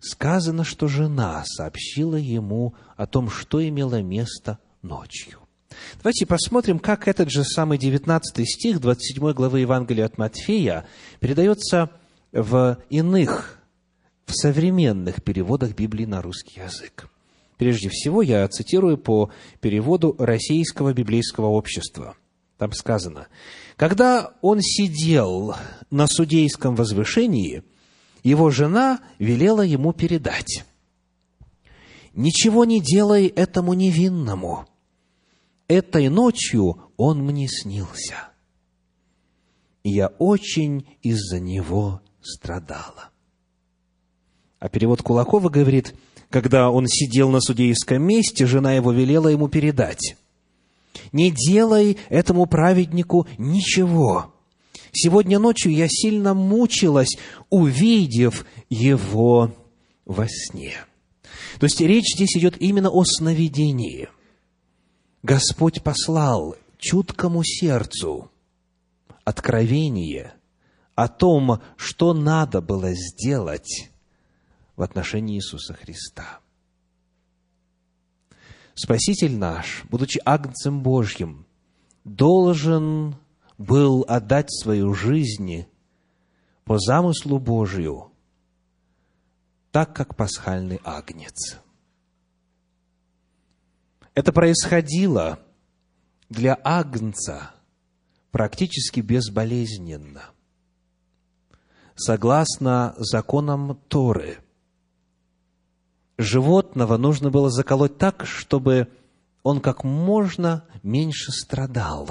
Сказано, 0.00 0.64
что 0.64 0.88
жена 0.88 1.44
сообщила 1.46 2.16
ему 2.16 2.74
о 2.96 3.06
том, 3.06 3.30
что 3.30 3.66
имело 3.66 4.00
место 4.02 4.58
ночью. 4.82 5.40
Давайте 6.02 6.26
посмотрим, 6.26 6.78
как 6.78 7.08
этот 7.08 7.30
же 7.30 7.44
самый 7.44 7.78
19 7.78 8.48
стих 8.48 8.80
27 8.80 9.32
главы 9.32 9.60
Евангелия 9.60 10.06
от 10.06 10.18
Матфея 10.18 10.86
передается 11.20 11.90
в 12.32 12.78
иных, 12.90 13.58
в 14.24 14.32
современных 14.32 15.22
переводах 15.22 15.74
Библии 15.74 16.04
на 16.04 16.22
русский 16.22 16.60
язык. 16.60 17.08
Прежде 17.58 17.88
всего, 17.88 18.22
я 18.22 18.46
цитирую 18.48 18.96
по 18.96 19.30
переводу 19.60 20.14
Российского 20.18 20.94
библейского 20.94 21.46
общества. 21.46 22.16
Там 22.56 22.72
сказано, 22.72 23.26
«Когда 23.76 24.34
он 24.42 24.60
сидел 24.62 25.54
на 25.90 26.06
судейском 26.06 26.76
возвышении, 26.76 27.64
его 28.22 28.50
жена 28.50 29.00
велела 29.18 29.62
ему 29.62 29.92
передать, 29.92 30.64
«Ничего 32.14 32.64
не 32.64 32.80
делай 32.80 33.26
этому 33.26 33.74
невинному. 33.74 34.66
Этой 35.66 36.08
ночью 36.08 36.80
он 36.96 37.22
мне 37.24 37.48
снился, 37.48 38.28
и 39.82 39.90
я 39.90 40.08
очень 40.18 40.86
из-за 41.02 41.38
него 41.40 42.00
страдала». 42.22 43.10
А 44.58 44.68
перевод 44.68 45.02
Кулакова 45.02 45.48
говорит– 45.48 45.94
когда 46.30 46.70
он 46.70 46.86
сидел 46.86 47.30
на 47.30 47.40
судейском 47.40 48.02
месте, 48.02 48.46
жена 48.46 48.74
его 48.74 48.92
велела 48.92 49.28
ему 49.28 49.48
передать. 49.48 50.16
«Не 51.12 51.30
делай 51.30 51.96
этому 52.08 52.46
праведнику 52.46 53.26
ничего. 53.38 54.34
Сегодня 54.92 55.38
ночью 55.38 55.72
я 55.72 55.86
сильно 55.88 56.34
мучилась, 56.34 57.16
увидев 57.50 58.44
его 58.68 59.54
во 60.04 60.26
сне». 60.28 60.74
То 61.58 61.64
есть 61.64 61.80
речь 61.80 62.14
здесь 62.14 62.36
идет 62.36 62.60
именно 62.60 62.90
о 62.90 63.04
сновидении. 63.04 64.08
Господь 65.22 65.82
послал 65.82 66.56
чуткому 66.78 67.42
сердцу 67.44 68.30
откровение 69.24 70.34
о 70.94 71.08
том, 71.08 71.60
что 71.76 72.14
надо 72.14 72.60
было 72.60 72.92
сделать 72.94 73.90
в 74.78 74.82
отношении 74.82 75.36
Иисуса 75.36 75.74
Христа. 75.74 76.38
Спаситель 78.74 79.36
наш, 79.36 79.82
будучи 79.90 80.20
Агнцем 80.24 80.82
Божьим, 80.84 81.46
должен 82.04 83.16
был 83.58 84.04
отдать 84.06 84.52
свою 84.52 84.94
жизнь 84.94 85.66
по 86.62 86.78
замыслу 86.78 87.40
Божию, 87.40 88.12
так 89.72 89.96
как 89.96 90.14
пасхальный 90.14 90.80
агнец. 90.84 91.58
Это 94.14 94.32
происходило 94.32 95.40
для 96.28 96.56
агнца 96.62 97.52
практически 98.30 99.00
безболезненно. 99.00 100.30
Согласно 101.96 102.94
законам 102.96 103.74
Торы– 103.88 104.38
животного 106.18 106.96
нужно 106.96 107.30
было 107.30 107.48
заколоть 107.48 107.96
так, 107.96 108.26
чтобы 108.26 108.88
он 109.42 109.60
как 109.60 109.84
можно 109.84 110.64
меньше 110.82 111.32
страдал. 111.32 112.10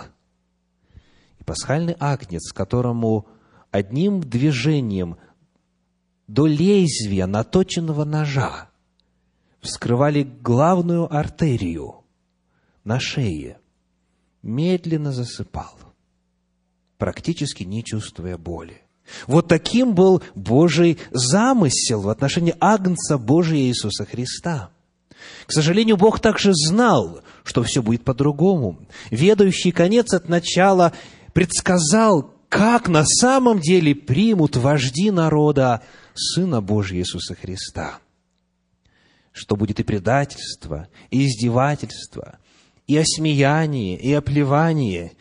И 1.39 1.43
пасхальный 1.43 1.95
агнец, 1.99 2.51
которому 2.51 3.27
одним 3.69 4.21
движением 4.21 5.17
до 6.27 6.47
лезвия 6.47 7.27
наточенного 7.27 8.05
ножа 8.05 8.69
вскрывали 9.59 10.23
главную 10.23 11.13
артерию 11.13 12.05
на 12.83 12.99
шее, 12.99 13.59
медленно 14.41 15.11
засыпал, 15.11 15.77
практически 16.97 17.63
не 17.63 17.83
чувствуя 17.83 18.37
боли. 18.37 18.86
Вот 19.25 19.47
таким 19.47 19.93
был 19.93 20.21
Божий 20.35 20.97
замысел 21.11 22.01
в 22.01 22.09
отношении 22.09 22.55
Агнца 22.59 23.17
Божия 23.17 23.59
Иисуса 23.61 24.05
Христа. 24.05 24.69
К 25.45 25.51
сожалению, 25.51 25.97
Бог 25.97 26.19
также 26.19 26.51
знал, 26.53 27.21
что 27.43 27.63
все 27.63 27.81
будет 27.81 28.03
по-другому. 28.03 28.79
Ведающий 29.09 29.71
конец 29.71 30.13
от 30.13 30.29
начала 30.29 30.93
предсказал, 31.33 32.33
как 32.49 32.87
на 32.87 33.05
самом 33.05 33.59
деле 33.59 33.95
примут 33.95 34.55
вожди 34.55 35.11
народа 35.11 35.81
Сына 36.13 36.61
Божия 36.61 36.99
Иисуса 36.99 37.35
Христа. 37.35 37.99
Что 39.31 39.55
будет 39.55 39.79
и 39.79 39.83
предательство, 39.83 40.87
и 41.11 41.25
издевательство, 41.25 42.39
и 42.87 42.97
осмеяние, 42.97 43.97
и 43.97 44.13
оплевание, 44.13 45.13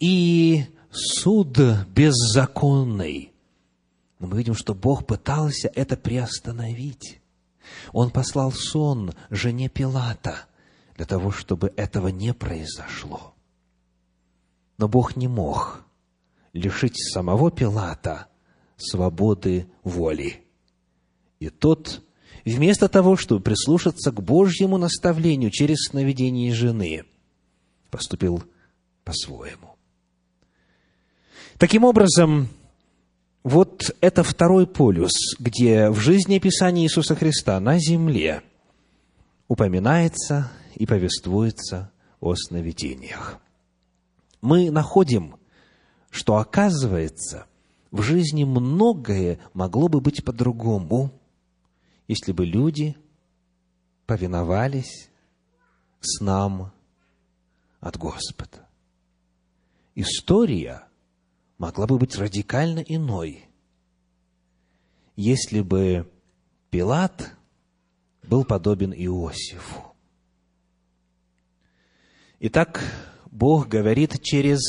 и 0.00 0.64
суд 0.94 1.58
беззаконный. 1.88 3.32
Но 4.18 4.28
мы 4.28 4.38
видим, 4.38 4.54
что 4.54 4.74
Бог 4.74 5.06
пытался 5.06 5.68
это 5.74 5.96
приостановить. 5.96 7.20
Он 7.92 8.10
послал 8.10 8.52
сон 8.52 9.12
жене 9.30 9.68
Пилата 9.68 10.46
для 10.96 11.06
того, 11.06 11.30
чтобы 11.30 11.72
этого 11.76 12.08
не 12.08 12.32
произошло. 12.32 13.34
Но 14.78 14.88
Бог 14.88 15.16
не 15.16 15.28
мог 15.28 15.84
лишить 16.52 16.96
самого 16.96 17.50
Пилата 17.50 18.28
свободы 18.76 19.68
воли. 19.82 20.44
И 21.40 21.50
тот, 21.50 22.02
вместо 22.44 22.88
того, 22.88 23.16
чтобы 23.16 23.42
прислушаться 23.42 24.10
к 24.10 24.22
Божьему 24.22 24.78
наставлению 24.78 25.50
через 25.50 25.88
сновидение 25.90 26.52
жены, 26.52 27.04
поступил 27.90 28.42
по-своему. 29.04 29.73
Таким 31.58 31.84
образом, 31.84 32.48
вот 33.44 33.94
это 34.00 34.24
второй 34.24 34.66
полюс, 34.66 35.12
где 35.38 35.90
в 35.90 36.00
жизни 36.00 36.38
Писания 36.38 36.82
Иисуса 36.82 37.14
Христа 37.14 37.60
на 37.60 37.78
земле 37.78 38.42
упоминается 39.46 40.50
и 40.74 40.86
повествуется 40.86 41.92
о 42.20 42.34
сновидениях. 42.34 43.38
мы 44.40 44.70
находим, 44.70 45.36
что 46.10 46.36
оказывается, 46.36 47.46
в 47.90 48.02
жизни 48.02 48.44
многое 48.44 49.38
могло 49.52 49.88
бы 49.88 50.00
быть 50.00 50.24
по-другому, 50.24 51.12
если 52.08 52.32
бы 52.32 52.44
люди 52.44 52.96
повиновались 54.06 55.10
с 56.00 56.20
нам 56.20 56.72
от 57.80 57.96
Господа. 57.96 58.68
История 59.94 60.88
могла 61.58 61.86
бы 61.86 61.98
быть 61.98 62.16
радикально 62.16 62.80
иной, 62.80 63.46
если 65.16 65.60
бы 65.60 66.10
Пилат 66.70 67.32
был 68.22 68.44
подобен 68.44 68.92
Иосифу. 68.92 69.94
Итак, 72.40 72.82
Бог 73.30 73.68
говорит 73.68 74.22
через 74.22 74.60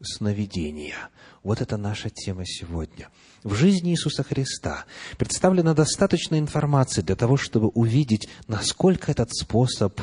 сновидения. 0.00 0.96
Вот 1.42 1.60
это 1.60 1.76
наша 1.76 2.08
тема 2.08 2.44
сегодня. 2.46 3.08
В 3.42 3.54
жизни 3.54 3.90
Иисуса 3.90 4.22
Христа 4.22 4.84
представлена 5.18 5.74
достаточно 5.74 6.38
информации 6.38 7.02
для 7.02 7.16
того, 7.16 7.36
чтобы 7.36 7.68
увидеть, 7.68 8.28
насколько 8.46 9.10
этот 9.10 9.34
способ 9.34 10.00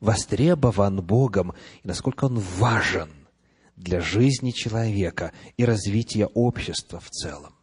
востребован 0.00 1.02
Богом 1.02 1.54
и 1.82 1.88
насколько 1.88 2.24
он 2.24 2.38
важен 2.38 3.10
для 3.78 4.00
жизни 4.00 4.50
человека 4.50 5.32
и 5.56 5.64
развития 5.64 6.26
общества 6.26 7.00
в 7.00 7.10
целом. 7.10 7.54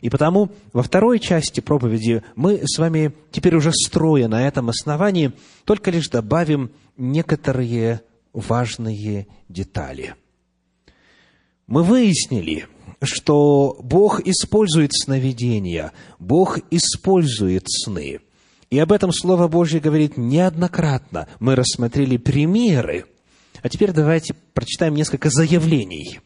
И 0.00 0.10
потому 0.10 0.50
во 0.72 0.82
второй 0.82 1.20
части 1.20 1.60
проповеди 1.60 2.22
мы 2.34 2.62
с 2.64 2.78
вами, 2.78 3.12
теперь 3.30 3.54
уже 3.54 3.72
строя 3.72 4.26
на 4.26 4.46
этом 4.46 4.68
основании, 4.68 5.32
только 5.64 5.90
лишь 5.90 6.08
добавим 6.08 6.72
некоторые 6.96 8.00
важные 8.32 9.28
детали. 9.48 10.16
Мы 11.68 11.84
выяснили, 11.84 12.66
что 13.00 13.78
Бог 13.82 14.20
использует 14.26 14.92
сновидения, 14.92 15.92
Бог 16.18 16.58
использует 16.70 17.64
сны. 17.68 18.20
И 18.70 18.78
об 18.78 18.90
этом 18.90 19.12
Слово 19.12 19.48
Божье 19.48 19.80
говорит 19.80 20.16
неоднократно. 20.16 21.28
Мы 21.38 21.54
рассмотрели 21.54 22.16
примеры. 22.16 23.06
А 23.62 23.68
теперь 23.68 23.92
давайте 23.92 24.34
прочитаем 24.54 24.94
несколько 24.94 25.30
заявлений. 25.30 26.18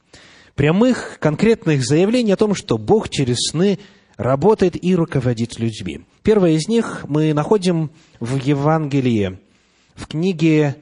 Прямых, 0.55 1.18
конкретных 1.20 1.85
заявлений 1.85 2.33
о 2.33 2.37
том, 2.37 2.55
что 2.55 2.79
Бог 2.79 3.11
через 3.11 3.37
сны 3.51 3.79
работает 4.16 4.83
и 4.83 4.96
руководит 4.96 5.59
людьми. 5.59 6.01
Первое 6.22 6.53
из 6.53 6.66
них 6.66 7.05
мы 7.07 7.35
находим 7.35 7.90
в 8.20 8.37
Евангелии, 8.37 9.38
в 9.94 10.07
книге 10.07 10.77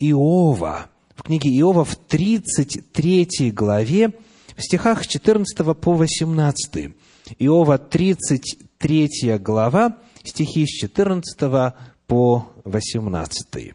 Иова, 0.00 0.86
в 1.14 1.22
книге 1.22 1.50
Иова 1.60 1.84
в 1.84 1.94
33 1.94 3.52
главе, 3.52 4.12
в 4.56 4.62
стихах 4.62 5.04
с 5.04 5.06
14 5.06 5.56
по 5.80 5.94
18. 5.94 6.90
Иова 7.38 7.78
33 7.78 9.38
глава, 9.38 9.98
стихи 10.24 10.66
с 10.66 10.80
14 10.80 11.74
по 12.08 12.48
18. 12.64 13.74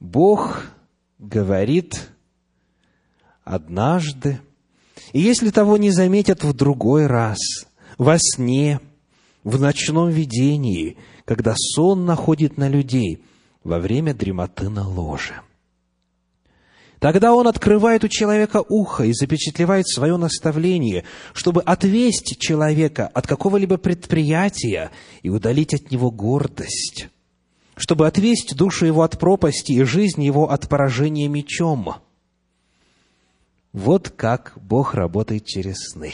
Бог 0.00 0.75
говорит 1.18 2.10
однажды, 3.44 4.40
и 5.12 5.20
если 5.20 5.50
того 5.50 5.76
не 5.76 5.90
заметят 5.90 6.44
в 6.44 6.52
другой 6.52 7.06
раз, 7.06 7.38
во 7.98 8.16
сне, 8.18 8.80
в 9.44 9.60
ночном 9.60 10.10
видении, 10.10 10.96
когда 11.24 11.54
сон 11.56 12.04
находит 12.04 12.56
на 12.56 12.68
людей, 12.68 13.22
во 13.64 13.78
время 13.78 14.14
дремоты 14.14 14.68
на 14.68 14.88
ложе– 14.88 15.40
Тогда 16.98 17.34
он 17.34 17.46
открывает 17.46 18.04
у 18.04 18.08
человека 18.08 18.64
ухо 18.66 19.04
и 19.04 19.12
запечатлевает 19.12 19.86
свое 19.86 20.16
наставление, 20.16 21.04
чтобы 21.34 21.60
отвести 21.62 22.38
человека 22.38 23.06
от 23.06 23.26
какого-либо 23.26 23.76
предприятия 23.76 24.90
и 25.22 25.28
удалить 25.28 25.74
от 25.74 25.90
него 25.90 26.10
гордость, 26.10 27.08
чтобы 27.76 28.06
отвести 28.06 28.54
душу 28.54 28.86
его 28.86 29.02
от 29.02 29.18
пропасти 29.18 29.72
и 29.72 29.82
жизнь 29.84 30.22
его 30.22 30.50
от 30.50 30.68
поражения 30.68 31.28
мечом. 31.28 31.96
Вот 33.72 34.08
как 34.08 34.54
Бог 34.56 34.94
работает 34.94 35.44
через 35.44 35.90
сны. 35.90 36.12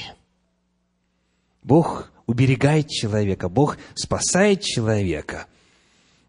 Бог 1.62 2.10
уберегает 2.26 2.88
человека, 2.88 3.48
Бог 3.48 3.78
спасает 3.94 4.62
человека, 4.62 5.46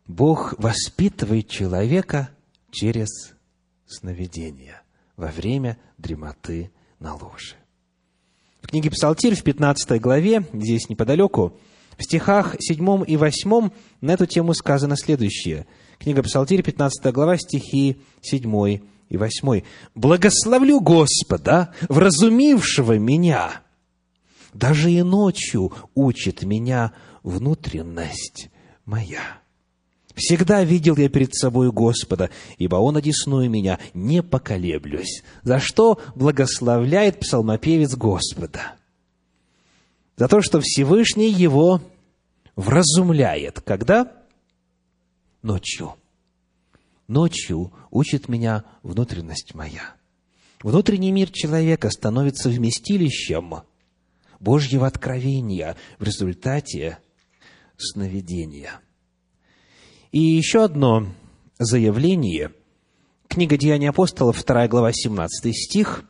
Бог 0.07 0.53
воспитывает 0.59 1.49
человека 1.49 2.29
через 2.69 3.33
сновидения 3.87 4.83
во 5.17 5.27
время 5.27 5.79
дремоты 5.97 6.71
на 6.99 7.15
ложе. 7.15 7.55
В 8.61 8.67
книге 8.67 8.91
Псалтирь 8.91 9.35
в 9.35 9.43
15 9.43 9.99
главе, 9.99 10.45
здесь 10.53 10.89
неподалеку, 10.89 11.57
в 11.97 12.03
стихах 12.03 12.55
7 12.59 13.03
и 13.07 13.17
8 13.17 13.69
на 14.01 14.11
эту 14.11 14.25
тему 14.25 14.53
сказано 14.53 14.95
следующее. 14.97 15.65
Книга 15.99 16.23
Псалтирь, 16.23 16.63
15 16.63 17.13
глава, 17.13 17.37
стихи 17.37 17.97
7 18.21 18.79
и 19.09 19.17
8. 19.17 19.61
«Благословлю 19.95 20.79
Господа, 20.79 21.73
вразумившего 21.87 22.97
меня, 22.97 23.61
даже 24.53 24.91
и 24.91 25.01
ночью 25.01 25.71
учит 25.93 26.43
меня 26.43 26.93
внутренность 27.23 28.49
моя». 28.85 29.43
Всегда 30.15 30.63
видел 30.63 30.95
я 30.97 31.09
перед 31.09 31.33
собой 31.33 31.71
Господа, 31.71 32.29
ибо 32.57 32.75
Он 32.75 32.97
одесную 32.97 33.49
меня, 33.49 33.79
не 33.93 34.21
поколеблюсь. 34.21 35.23
За 35.41 35.59
что 35.59 35.99
благословляет 36.15 37.19
псалмопевец 37.19 37.95
Господа? 37.95 38.75
За 40.15 40.27
то, 40.27 40.41
что 40.41 40.59
Всевышний 40.61 41.31
его 41.31 41.81
вразумляет. 42.55 43.61
Когда? 43.61 44.11
Ночью. 45.41 45.95
Ночью 47.07 47.73
учит 47.91 48.29
меня 48.29 48.63
внутренность 48.83 49.53
моя. 49.55 49.95
Внутренний 50.61 51.11
мир 51.11 51.29
человека 51.31 51.89
становится 51.89 52.49
вместилищем 52.49 53.63
Божьего 54.39 54.87
откровения 54.87 55.75
в 55.99 56.03
результате 56.03 56.99
сновидения– 57.77 58.79
и 60.13 60.19
еще 60.19 60.63
одно 60.63 61.07
заявление. 61.57 62.51
Книга 63.27 63.57
Деяний 63.57 63.89
апостолов, 63.89 64.45
2 64.45 64.67
глава, 64.67 64.91
17 64.93 65.57
стих, 65.57 66.03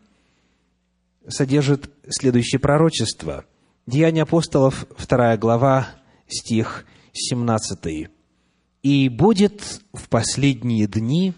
содержит 1.25 1.89
следующее 2.09 2.59
пророчество. 2.59 3.45
Деяния 3.85 4.21
апостолов, 4.21 4.85
2 4.97 5.35
глава, 5.35 5.89
стих 6.29 6.85
17. 7.11 8.07
«И 8.81 9.09
будет 9.09 9.81
в 9.93 10.07
последние 10.07 10.87
дни, 10.87 11.33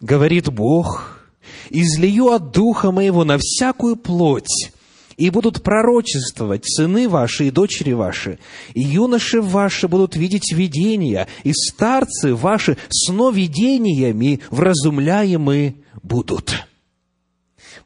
говорит 0.00 0.52
Бог, 0.52 1.24
излию 1.70 2.32
от 2.32 2.50
Духа 2.50 2.90
Моего 2.90 3.24
на 3.24 3.38
всякую 3.38 3.94
плоть, 3.94 4.72
и 5.16 5.30
будут 5.30 5.62
пророчествовать 5.62 6.64
сыны 6.66 7.08
ваши 7.08 7.46
и 7.46 7.50
дочери 7.52 7.92
ваши, 7.92 8.40
и 8.74 8.80
юноши 8.80 9.40
ваши 9.40 9.86
будут 9.86 10.16
видеть 10.16 10.50
видения, 10.52 11.28
и 11.44 11.52
старцы 11.52 12.34
ваши 12.34 12.76
сновидениями 12.90 14.40
вразумляемы 14.50 15.76
будут». 16.02 16.66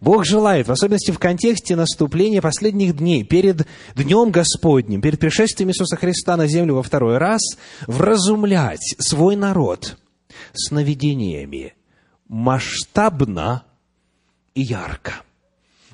Бог 0.01 0.25
желает, 0.25 0.69
в 0.69 0.73
особенности 0.73 1.11
в 1.11 1.19
контексте 1.19 1.75
наступления 1.75 2.41
последних 2.41 2.97
дней, 2.97 3.25
перед 3.25 3.67
Днем 3.97 4.31
Господним, 4.31 5.01
перед 5.01 5.19
пришествием 5.19 5.71
Иисуса 5.71 5.97
Христа 5.97 6.37
на 6.37 6.47
землю 6.47 6.77
во 6.77 6.83
второй 6.83 7.19
раз, 7.19 7.41
вразумлять 7.87 8.95
свой 8.99 9.35
народ 9.37 9.99
сновидениями 10.53 11.75
масштабно 12.29 13.65
и 14.55 14.63
ярко– 14.63 15.15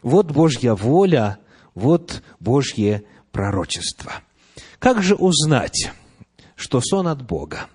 вот 0.05 0.31
Божья 0.31 0.75
воля, 0.75 1.39
вот 1.75 2.23
Божье 2.39 3.05
пророчество. 3.33 4.13
Как 4.79 5.03
же 5.03 5.17
узнать, 5.17 5.91
что 6.55 6.81
сон 6.83 7.09
от 7.09 7.27
Бога? 7.27 7.69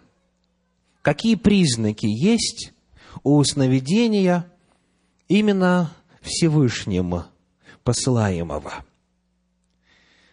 Какие 1.01 1.35
признаки 1.35 2.05
есть 2.05 2.71
у 3.23 3.43
сновидения 3.43 4.45
именно 5.27 5.91
Всевышним 6.21 7.23
посылаемого? 7.83 8.73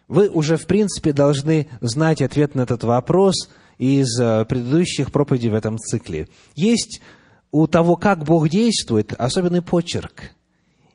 Вы 0.07 0.29
уже, 0.29 0.57
в 0.57 0.67
принципе, 0.67 1.13
должны 1.13 1.67
знать 1.81 2.21
ответ 2.21 2.55
на 2.55 2.61
этот 2.61 2.83
вопрос 2.83 3.49
из 3.77 4.19
э, 4.19 4.45
предыдущих 4.45 5.11
проповедей 5.11 5.49
в 5.49 5.55
этом 5.55 5.77
цикле. 5.77 6.29
Есть 6.55 7.01
у 7.51 7.67
того, 7.67 7.97
как 7.97 8.23
Бог 8.23 8.47
действует, 8.49 9.13
особенный 9.13 9.61
почерк– 9.61 10.31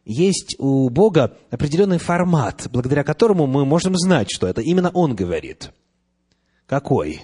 есть 0.04 0.56
у 0.58 0.88
Бога 0.88 1.36
определенный 1.50 1.98
формат, 1.98 2.68
благодаря 2.72 3.04
которому 3.04 3.46
мы 3.46 3.64
можем 3.64 3.96
знать, 3.96 4.28
что 4.30 4.48
это 4.48 4.60
именно 4.60 4.90
Он 4.90 5.14
говорит. 5.14 5.72
Какой? 6.66 7.22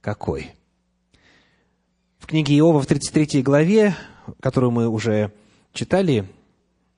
Какой? 0.00 0.52
В 2.18 2.26
книге 2.26 2.58
Иова 2.58 2.80
в 2.80 2.86
33 2.86 3.42
главе, 3.42 3.96
которую 4.40 4.70
мы 4.70 4.88
уже 4.88 5.32
читали 5.72 6.26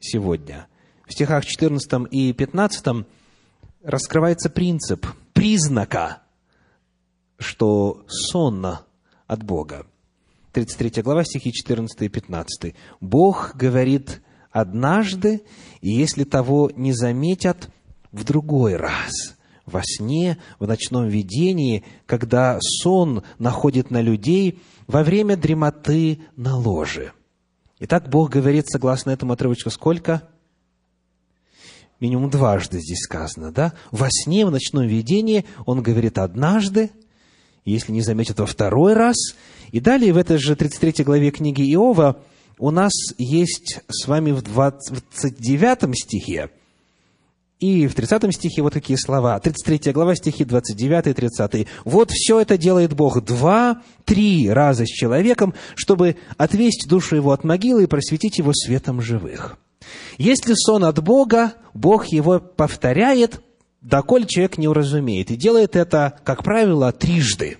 сегодня, 0.04 0.66
в 1.06 1.12
стихах 1.12 1.44
14 1.44 2.08
и 2.10 2.32
15 2.32 3.06
раскрывается 3.82 4.50
принцип 4.50 5.06
признака, 5.32 6.22
что 7.38 8.04
сонно 8.08 8.82
от 9.26 9.42
Бога. 9.42 9.86
33 10.52 11.02
глава, 11.02 11.24
стихи 11.24 11.52
14 11.52 12.02
и 12.02 12.08
15. 12.08 12.74
«Бог 13.00 13.56
говорит 13.56 14.22
однажды, 14.50 15.42
и 15.80 15.90
если 15.90 16.24
того 16.24 16.70
не 16.76 16.92
заметят, 16.92 17.70
в 18.12 18.24
другой 18.24 18.76
раз» 18.76 19.36
во 19.66 19.80
сне, 19.82 20.36
в 20.58 20.66
ночном 20.66 21.08
видении, 21.08 21.84
когда 22.04 22.58
сон 22.60 23.22
находит 23.38 23.90
на 23.90 24.02
людей 24.02 24.60
во 24.86 25.02
время 25.02 25.38
дремоты 25.38 26.20
на 26.36 26.56
ложе. 26.56 27.12
Итак, 27.80 28.08
Бог 28.08 28.30
говорит, 28.30 28.68
согласно 28.68 29.10
этому 29.10 29.32
отрывочку, 29.32 29.70
сколько? 29.70 30.22
Минимум 32.00 32.30
дважды 32.30 32.80
здесь 32.80 33.00
сказано, 33.00 33.50
да? 33.50 33.72
Во 33.90 34.08
сне, 34.10 34.46
в 34.46 34.50
ночном 34.50 34.86
видении 34.86 35.44
Он 35.66 35.82
говорит 35.82 36.18
однажды, 36.18 36.90
если 37.64 37.92
не 37.92 38.02
заметят 38.02 38.38
во 38.38 38.46
второй 38.46 38.94
раз. 38.94 39.16
И 39.72 39.80
далее 39.80 40.12
в 40.12 40.18
этой 40.18 40.38
же 40.38 40.54
33 40.54 41.04
главе 41.04 41.30
книги 41.30 41.62
Иова 41.72 42.22
у 42.58 42.70
нас 42.70 42.92
есть 43.18 43.80
с 43.88 44.06
вами 44.06 44.30
в 44.30 44.42
29 44.42 45.96
стихе 45.98 46.50
и 47.64 47.86
в 47.86 47.94
30 47.94 48.34
стихе 48.34 48.60
вот 48.60 48.74
такие 48.74 48.98
слова. 48.98 49.40
33 49.40 49.92
глава, 49.92 50.14
стихи 50.14 50.44
29 50.44 51.06
и 51.06 51.12
30. 51.14 51.66
«Вот 51.84 52.10
все 52.10 52.40
это 52.40 52.58
делает 52.58 52.92
Бог 52.92 53.24
два-три 53.24 54.50
раза 54.50 54.84
с 54.84 54.88
человеком, 54.88 55.54
чтобы 55.74 56.16
отвесть 56.36 56.86
душу 56.88 57.16
его 57.16 57.32
от 57.32 57.42
могилы 57.42 57.84
и 57.84 57.86
просветить 57.86 58.36
его 58.36 58.52
светом 58.52 59.00
живых». 59.00 59.56
Если 60.18 60.52
сон 60.54 60.84
от 60.84 61.02
Бога, 61.02 61.54
Бог 61.72 62.06
его 62.06 62.38
повторяет, 62.38 63.40
доколе 63.80 64.26
человек 64.26 64.58
не 64.58 64.68
уразумеет. 64.68 65.30
И 65.30 65.36
делает 65.36 65.74
это, 65.74 66.18
как 66.22 66.42
правило, 66.42 66.92
трижды. 66.92 67.58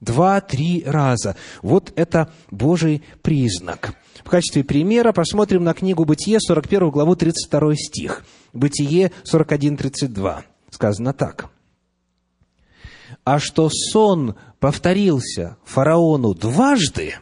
Два-три 0.00 0.82
раза. 0.86 1.36
Вот 1.60 1.92
это 1.94 2.32
Божий 2.50 3.02
признак. 3.20 3.94
В 4.24 4.30
качестве 4.30 4.64
примера 4.64 5.12
посмотрим 5.12 5.62
на 5.62 5.74
книгу 5.74 6.04
«Бытие», 6.04 6.38
41 6.40 6.90
главу, 6.90 7.16
32 7.16 7.74
стих. 7.76 8.24
Бытие 8.52 9.12
41.32. 9.24 10.44
Сказано 10.70 11.12
так. 11.12 11.50
«А 13.24 13.38
что 13.38 13.68
сон 13.70 14.36
повторился 14.58 15.56
фараону 15.64 16.34
дважды, 16.34 17.14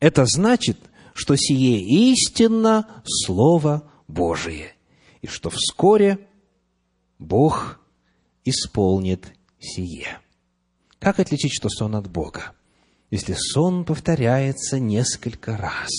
это 0.00 0.24
значит, 0.26 0.78
что 1.14 1.36
сие 1.36 1.80
истинно 2.12 3.02
Слово 3.04 3.90
Божие, 4.08 4.74
и 5.20 5.26
что 5.26 5.50
вскоре 5.50 6.26
Бог 7.18 7.80
исполнит 8.44 9.32
сие». 9.60 10.18
Как 10.98 11.20
отличить, 11.20 11.52
что 11.52 11.68
сон 11.68 11.96
от 11.96 12.10
Бога? 12.10 12.52
Если 13.10 13.34
сон 13.34 13.84
повторяется 13.84 14.78
несколько 14.78 15.56
раз. 15.56 15.90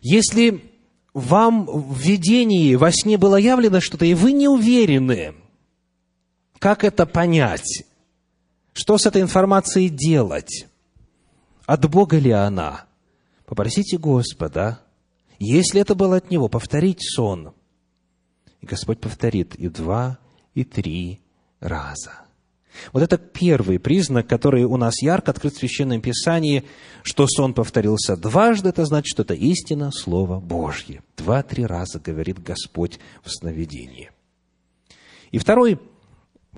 Если 0.00 0.75
вам 1.16 1.64
в 1.64 1.98
видении, 1.98 2.74
во 2.74 2.92
сне 2.92 3.16
было 3.16 3.36
явлено 3.36 3.80
что-то, 3.80 4.04
и 4.04 4.12
вы 4.12 4.32
не 4.32 4.48
уверены, 4.48 5.34
как 6.58 6.84
это 6.84 7.06
понять, 7.06 7.84
что 8.74 8.98
с 8.98 9.06
этой 9.06 9.22
информацией 9.22 9.88
делать, 9.88 10.66
от 11.64 11.88
Бога 11.88 12.18
ли 12.18 12.32
она, 12.32 12.84
попросите 13.46 13.96
Господа, 13.96 14.82
если 15.38 15.80
это 15.80 15.94
было 15.94 16.16
от 16.16 16.30
Него, 16.30 16.50
повторить 16.50 17.00
сон. 17.00 17.54
И 18.60 18.66
Господь 18.66 19.00
повторит 19.00 19.54
и 19.54 19.70
два, 19.70 20.18
и 20.52 20.64
три 20.64 21.22
раза. 21.60 22.25
Вот 22.92 23.02
это 23.02 23.18
первый 23.18 23.78
признак, 23.78 24.26
который 24.26 24.64
у 24.64 24.76
нас 24.76 25.02
ярко 25.02 25.30
открыт 25.30 25.54
в 25.54 25.58
Священном 25.58 26.00
Писании, 26.00 26.64
что 27.02 27.26
сон 27.26 27.54
повторился 27.54 28.16
дважды, 28.16 28.68
это 28.68 28.84
значит, 28.84 29.08
что 29.08 29.22
это 29.22 29.34
истина 29.34 29.90
Слово 29.92 30.40
Божье. 30.40 31.02
Два-три 31.16 31.66
раза 31.66 31.98
говорит 31.98 32.42
Господь 32.42 32.98
в 33.22 33.30
сновидении. 33.30 34.10
И 35.30 35.38
второй 35.38 35.78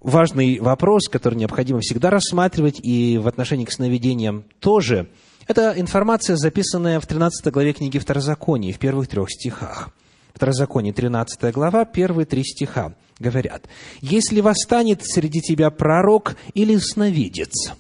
важный 0.02 0.60
вопрос, 0.60 1.08
который 1.08 1.34
необходимо 1.34 1.80
всегда 1.80 2.10
рассматривать, 2.10 2.80
и 2.82 3.18
в 3.18 3.28
отношении 3.28 3.64
к 3.64 3.72
сновидениям 3.72 4.44
тоже, 4.60 5.08
это 5.46 5.72
информация, 5.76 6.36
записанная 6.36 7.00
в 7.00 7.06
13 7.06 7.52
главе 7.52 7.72
книги 7.72 7.98
Второзакония, 7.98 8.72
в 8.72 8.78
первых 8.78 9.08
трех 9.08 9.30
стихах. 9.30 9.90
Второзаконие, 10.34 10.92
13 10.92 11.52
глава, 11.52 11.84
первые 11.84 12.26
три 12.26 12.44
стиха 12.44 12.94
говорят, 13.18 13.68
«Если 14.00 14.40
восстанет 14.40 15.04
среди 15.04 15.40
тебя 15.40 15.70
пророк 15.70 16.36
или 16.54 16.76
сновидец, 16.76 17.72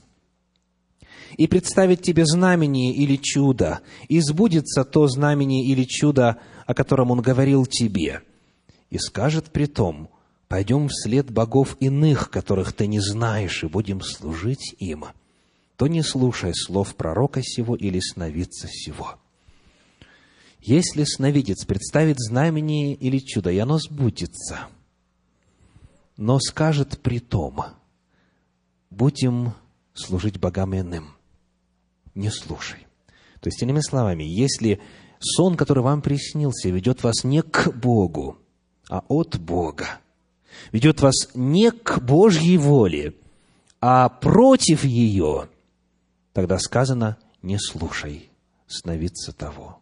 и 1.36 1.46
представит 1.46 2.02
тебе 2.02 2.26
знамение 2.26 2.92
или 2.92 3.16
чудо, 3.16 3.80
и 4.08 4.20
сбудется 4.20 4.84
то 4.84 5.06
знамение 5.06 5.64
или 5.64 5.84
чудо, 5.84 6.38
о 6.66 6.74
котором 6.74 7.10
он 7.10 7.20
говорил 7.20 7.64
тебе, 7.66 8.22
и 8.90 8.98
скажет 8.98 9.50
при 9.52 9.66
том, 9.66 10.10
пойдем 10.48 10.88
вслед 10.88 11.30
богов 11.30 11.76
иных, 11.78 12.30
которых 12.30 12.72
ты 12.72 12.86
не 12.86 13.00
знаешь, 13.00 13.62
и 13.62 13.68
будем 13.68 14.00
служить 14.00 14.74
им, 14.78 15.04
то 15.76 15.86
не 15.86 16.02
слушай 16.02 16.52
слов 16.54 16.96
пророка 16.96 17.42
сего 17.42 17.76
или 17.76 18.00
сновидца 18.00 18.66
сего». 18.68 19.14
Если 20.60 21.04
сновидец 21.04 21.64
представит 21.64 22.16
знамение 22.18 22.92
или 22.94 23.18
чудо, 23.18 23.50
и 23.50 23.58
оно 23.58 23.78
сбудется, 23.78 24.66
но 26.18 26.38
скажет 26.38 27.00
при 27.00 27.18
том, 27.18 27.64
будем 28.90 29.54
служить 29.94 30.38
богам 30.38 30.78
иным, 30.78 31.14
не 32.14 32.28
слушай. 32.28 32.86
То 33.40 33.48
есть, 33.48 33.62
иными 33.62 33.80
словами, 33.80 34.24
если 34.24 34.82
сон, 35.18 35.56
который 35.56 35.82
вам 35.82 36.02
приснился, 36.02 36.68
ведет 36.68 37.02
вас 37.02 37.24
не 37.24 37.40
к 37.42 37.72
Богу, 37.72 38.36
а 38.90 39.02
от 39.08 39.38
Бога, 39.38 40.00
ведет 40.72 41.00
вас 41.00 41.30
не 41.32 41.70
к 41.70 42.00
Божьей 42.00 42.58
воле, 42.58 43.14
а 43.80 44.10
против 44.10 44.84
ее, 44.84 45.48
тогда 46.34 46.58
сказано, 46.58 47.16
не 47.40 47.58
слушай 47.58 48.30
сновидца 48.66 49.32
того 49.32 49.80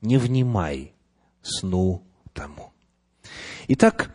не 0.00 0.18
внимай 0.18 0.94
сну 1.42 2.02
тому. 2.32 2.72
Итак, 3.68 4.14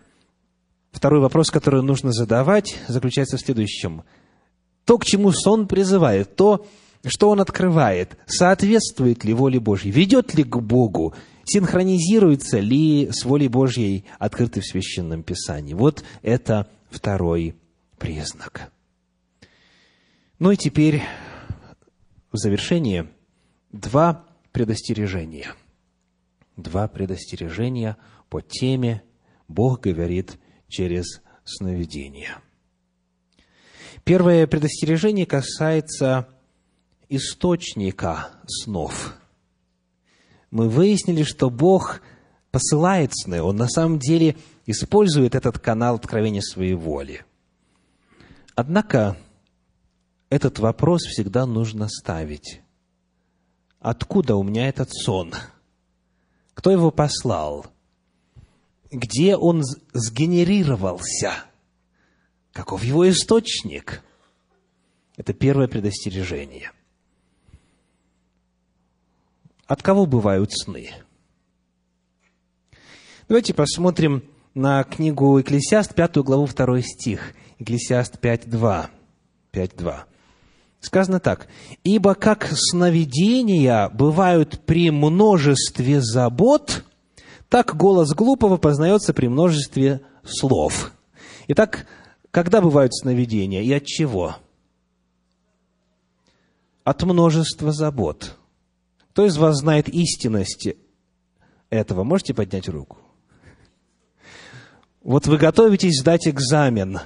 второй 1.01 1.19
вопрос, 1.19 1.49
который 1.49 1.81
нужно 1.81 2.11
задавать, 2.11 2.77
заключается 2.87 3.35
в 3.37 3.41
следующем. 3.41 4.03
То, 4.85 4.99
к 4.99 5.05
чему 5.05 5.31
сон 5.31 5.67
призывает, 5.67 6.35
то, 6.35 6.67
что 7.07 7.31
он 7.31 7.41
открывает, 7.41 8.19
соответствует 8.27 9.23
ли 9.23 9.33
воле 9.33 9.59
Божьей, 9.59 9.89
ведет 9.89 10.35
ли 10.35 10.43
к 10.43 10.57
Богу, 10.57 11.15
синхронизируется 11.43 12.59
ли 12.59 13.09
с 13.11 13.25
волей 13.25 13.47
Божьей, 13.47 14.05
открытой 14.19 14.61
в 14.61 14.67
Священном 14.67 15.23
Писании. 15.23 15.73
Вот 15.73 16.03
это 16.21 16.67
второй 16.91 17.55
признак. 17.97 18.71
Ну 20.37 20.51
и 20.51 20.55
теперь 20.55 21.01
в 22.31 22.37
завершение 22.37 23.09
два 23.71 24.23
предостережения– 24.51 25.55
два 26.57 26.87
предостережения 26.87 27.97
по 28.29 28.39
теме 28.39 29.01
«Бог 29.47 29.79
говорит 29.81 30.37
через 30.71 31.21
сновидение». 31.43 32.37
Первое 34.03 34.47
предостережение 34.47 35.27
касается 35.27 36.27
источника 37.07 38.29
снов. 38.47 39.15
Мы 40.49 40.69
выяснили, 40.69 41.21
что 41.21 41.51
Бог 41.51 42.01
посылает 42.49 43.11
сны, 43.13 43.41
Он 43.43 43.57
на 43.57 43.67
самом 43.67 43.99
деле 43.99 44.37
использует 44.65 45.35
этот 45.35 45.59
канал 45.59 45.95
откровения 45.95 46.41
своей 46.41 46.73
воли. 46.73 47.23
Однако 48.55 49.17
этот 50.29 50.57
вопрос 50.57 51.03
всегда 51.03 51.45
нужно 51.45 51.87
ставить. 51.87 52.61
Откуда 53.79 54.35
у 54.35 54.43
меня 54.43 54.67
этот 54.67 54.91
сон?– 54.91 55.33
кто 56.61 56.69
его 56.69 56.91
послал? 56.91 57.65
Где 58.91 59.37
он 59.37 59.63
сгенерировался? 59.93 61.45
Каков 62.51 62.83
его 62.83 63.09
источник? 63.09 64.03
Это 65.15 65.33
первое 65.33 65.69
предостережение. 65.69 66.71
От 69.65 69.81
кого 69.81 70.05
бывают 70.05 70.51
сны? 70.51 70.89
Давайте 73.29 73.53
посмотрим 73.53 74.23
на 74.53 74.83
книгу 74.83 75.39
Экклесиаст, 75.39 75.95
пятую 75.95 76.25
главу, 76.25 76.45
второй 76.45 76.83
стих. 76.83 77.33
Экклесиаст 77.59 78.17
5.2. 78.17 78.89
5.2. 79.53 79.99
Сказано 80.81 81.21
так. 81.21 81.47
«Ибо 81.85 82.15
как 82.15 82.49
сновидения 82.51 83.87
бывают 83.87 84.59
при 84.65 84.91
множестве 84.91 86.01
забот, 86.01 86.83
так 87.51 87.75
голос 87.75 88.15
глупого 88.15 88.57
познается 88.57 89.13
при 89.13 89.27
множестве 89.27 90.01
слов». 90.23 90.93
Итак, 91.47 91.85
когда 92.31 92.61
бывают 92.61 92.95
сновидения 92.95 93.61
и 93.61 93.73
от 93.73 93.85
чего? 93.85 94.37
От 96.85 97.03
множества 97.03 97.73
забот. 97.73 98.37
Кто 99.11 99.25
из 99.25 99.37
вас 99.37 99.57
знает 99.57 99.89
истинность 99.89 100.69
этого? 101.69 102.05
Можете 102.05 102.33
поднять 102.33 102.69
руку? 102.69 102.97
Вот 105.03 105.27
вы 105.27 105.37
готовитесь 105.37 105.99
сдать 105.99 106.27
экзамен, 106.27 106.99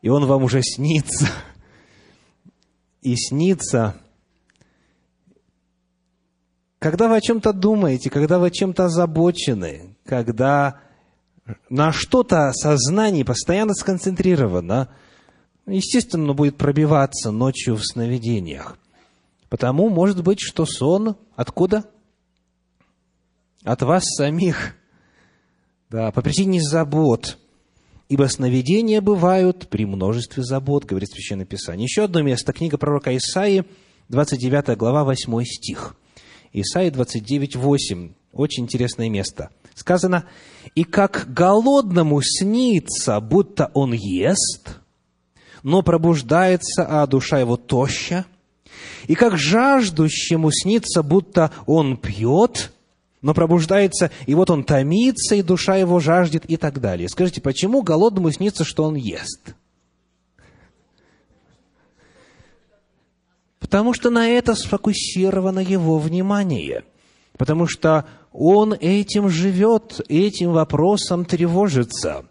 и 0.00 0.08
он 0.08 0.24
вам 0.24 0.44
уже 0.44 0.62
снится. 0.62 1.28
И 3.02 3.16
снится. 3.16 4.00
Когда 6.80 7.08
вы 7.08 7.16
о 7.16 7.20
чем-то 7.20 7.52
думаете, 7.52 8.08
когда 8.08 8.38
вы 8.38 8.50
чем-то 8.50 8.86
озабочены, 8.86 9.96
когда 10.06 10.80
на 11.68 11.92
что-то 11.92 12.52
сознание 12.54 13.22
постоянно 13.22 13.74
сконцентрировано, 13.74 14.88
естественно, 15.66 16.32
будет 16.32 16.56
пробиваться 16.56 17.32
ночью 17.32 17.76
в 17.76 17.84
сновидениях. 17.84 18.78
Потому 19.50 19.90
может 19.90 20.22
быть, 20.22 20.40
что 20.40 20.64
сон 20.64 21.16
откуда? 21.36 21.84
От 23.62 23.82
вас 23.82 24.04
самих. 24.16 24.74
Да, 25.90 26.12
по 26.12 26.22
причине 26.22 26.62
забот. 26.62 27.36
Ибо 28.08 28.24
сновидения 28.24 29.02
бывают 29.02 29.68
при 29.68 29.84
множестве 29.84 30.42
забот, 30.42 30.86
говорит 30.86 31.10
Священное 31.10 31.44
Писание. 31.44 31.84
Еще 31.84 32.04
одно 32.04 32.22
место, 32.22 32.54
книга 32.54 32.78
пророка 32.78 33.14
Исаии, 33.14 33.66
29 34.08 34.78
глава, 34.78 35.04
8 35.04 35.44
стих. 35.44 35.94
Исаия 36.52 36.90
29, 36.90 37.56
8. 37.56 38.12
Очень 38.32 38.64
интересное 38.64 39.08
место. 39.08 39.50
Сказано, 39.74 40.24
«И 40.74 40.84
как 40.84 41.26
голодному 41.32 42.20
снится, 42.22 43.20
будто 43.20 43.70
он 43.74 43.92
ест, 43.92 44.80
но 45.62 45.82
пробуждается, 45.82 46.86
а 46.88 47.06
душа 47.06 47.38
его 47.38 47.56
тоща, 47.56 48.26
и 49.06 49.14
как 49.14 49.36
жаждущему 49.36 50.50
снится, 50.52 51.02
будто 51.02 51.50
он 51.66 51.96
пьет, 51.96 52.72
но 53.22 53.34
пробуждается, 53.34 54.10
и 54.26 54.34
вот 54.34 54.50
он 54.50 54.64
томится, 54.64 55.34
и 55.34 55.42
душа 55.42 55.76
его 55.76 56.00
жаждет, 56.00 56.44
и 56.46 56.56
так 56.56 56.80
далее. 56.80 57.08
Скажите, 57.08 57.40
почему 57.40 57.82
голодному 57.82 58.30
снится, 58.30 58.64
что 58.64 58.84
он 58.84 58.94
ест? 58.94 59.54
Потому 63.70 63.94
что 63.94 64.10
на 64.10 64.28
это 64.28 64.56
сфокусировано 64.56 65.60
его 65.60 66.00
внимание. 66.00 66.82
Потому 67.38 67.68
что 67.68 68.04
он 68.32 68.74
этим 68.74 69.28
живет, 69.28 70.00
этим 70.08 70.50
вопросом 70.50 71.24
тревожится. 71.24 72.26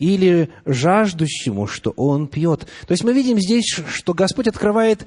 Или 0.00 0.50
жаждущему, 0.66 1.68
что 1.68 1.90
он 1.92 2.26
пьет. 2.26 2.66
То 2.88 2.92
есть 2.92 3.04
мы 3.04 3.12
видим 3.12 3.38
здесь, 3.38 3.64
что 3.64 4.12
Господь 4.12 4.48
открывает 4.48 5.06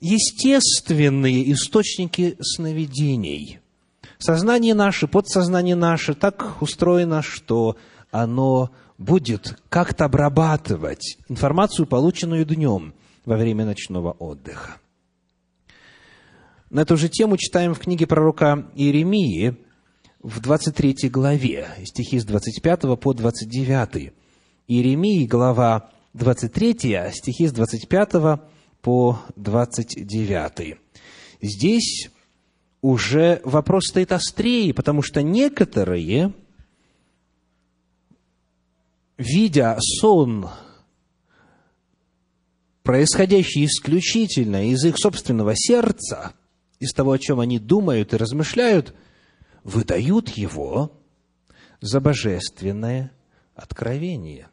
естественные 0.00 1.52
источники 1.52 2.36
сновидений– 2.40 3.60
Сознание 4.22 4.74
наше, 4.74 5.08
подсознание 5.08 5.74
наше 5.74 6.14
так 6.14 6.62
устроено, 6.62 7.22
что 7.22 7.76
оно 8.12 8.70
будет 8.96 9.58
как-то 9.68 10.04
обрабатывать 10.04 11.18
информацию, 11.28 11.86
полученную 11.86 12.44
днем 12.44 12.94
во 13.24 13.36
время 13.36 13.64
ночного 13.64 14.12
отдыха. 14.12 14.78
На 16.70 16.80
эту 16.80 16.96
же 16.96 17.08
тему 17.08 17.36
читаем 17.36 17.74
в 17.74 17.78
книге 17.78 18.06
пророка 18.06 18.66
Иеремии 18.74 19.56
в 20.22 20.40
23 20.40 21.10
главе, 21.10 21.68
стихи 21.84 22.18
с 22.18 22.24
25 22.24 22.98
по 22.98 23.12
29. 23.12 24.12
Иеремии, 24.68 25.26
глава 25.26 25.90
23, 26.14 27.10
стихи 27.12 27.46
с 27.46 27.52
25 27.52 28.40
по 28.80 29.20
29. 29.36 30.78
Здесь 31.42 32.10
уже 32.80 33.40
вопрос 33.44 33.88
стоит 33.88 34.12
острее, 34.12 34.72
потому 34.74 35.02
что 35.02 35.22
некоторые, 35.22 36.32
видя 39.18 39.76
сон, 39.78 40.48
происходящий 42.82 43.66
исключительно 43.66 44.68
из 44.70 44.84
их 44.84 44.98
собственного 44.98 45.52
сердца, 45.54 46.32
из 46.80 46.92
того, 46.92 47.12
о 47.12 47.18
чем 47.18 47.40
они 47.40 47.58
думают 47.58 48.12
и 48.12 48.16
размышляют, 48.16 48.94
выдают 49.64 50.30
его 50.30 50.92
за 51.80 52.00
божественное 52.00 53.12
откровение. 53.54 54.48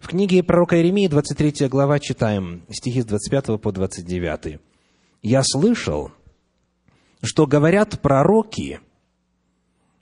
В 0.00 0.08
книге 0.08 0.42
пророка 0.42 0.76
Иеремии, 0.76 1.08
23 1.08 1.68
глава, 1.68 1.98
читаем 1.98 2.64
стихи 2.70 3.02
с 3.02 3.04
25 3.04 3.60
по 3.60 3.72
29. 3.72 4.60
«Я 5.22 5.42
слышал, 5.44 6.12
что 7.22 7.46
говорят 7.46 8.00
пророки, 8.00 8.80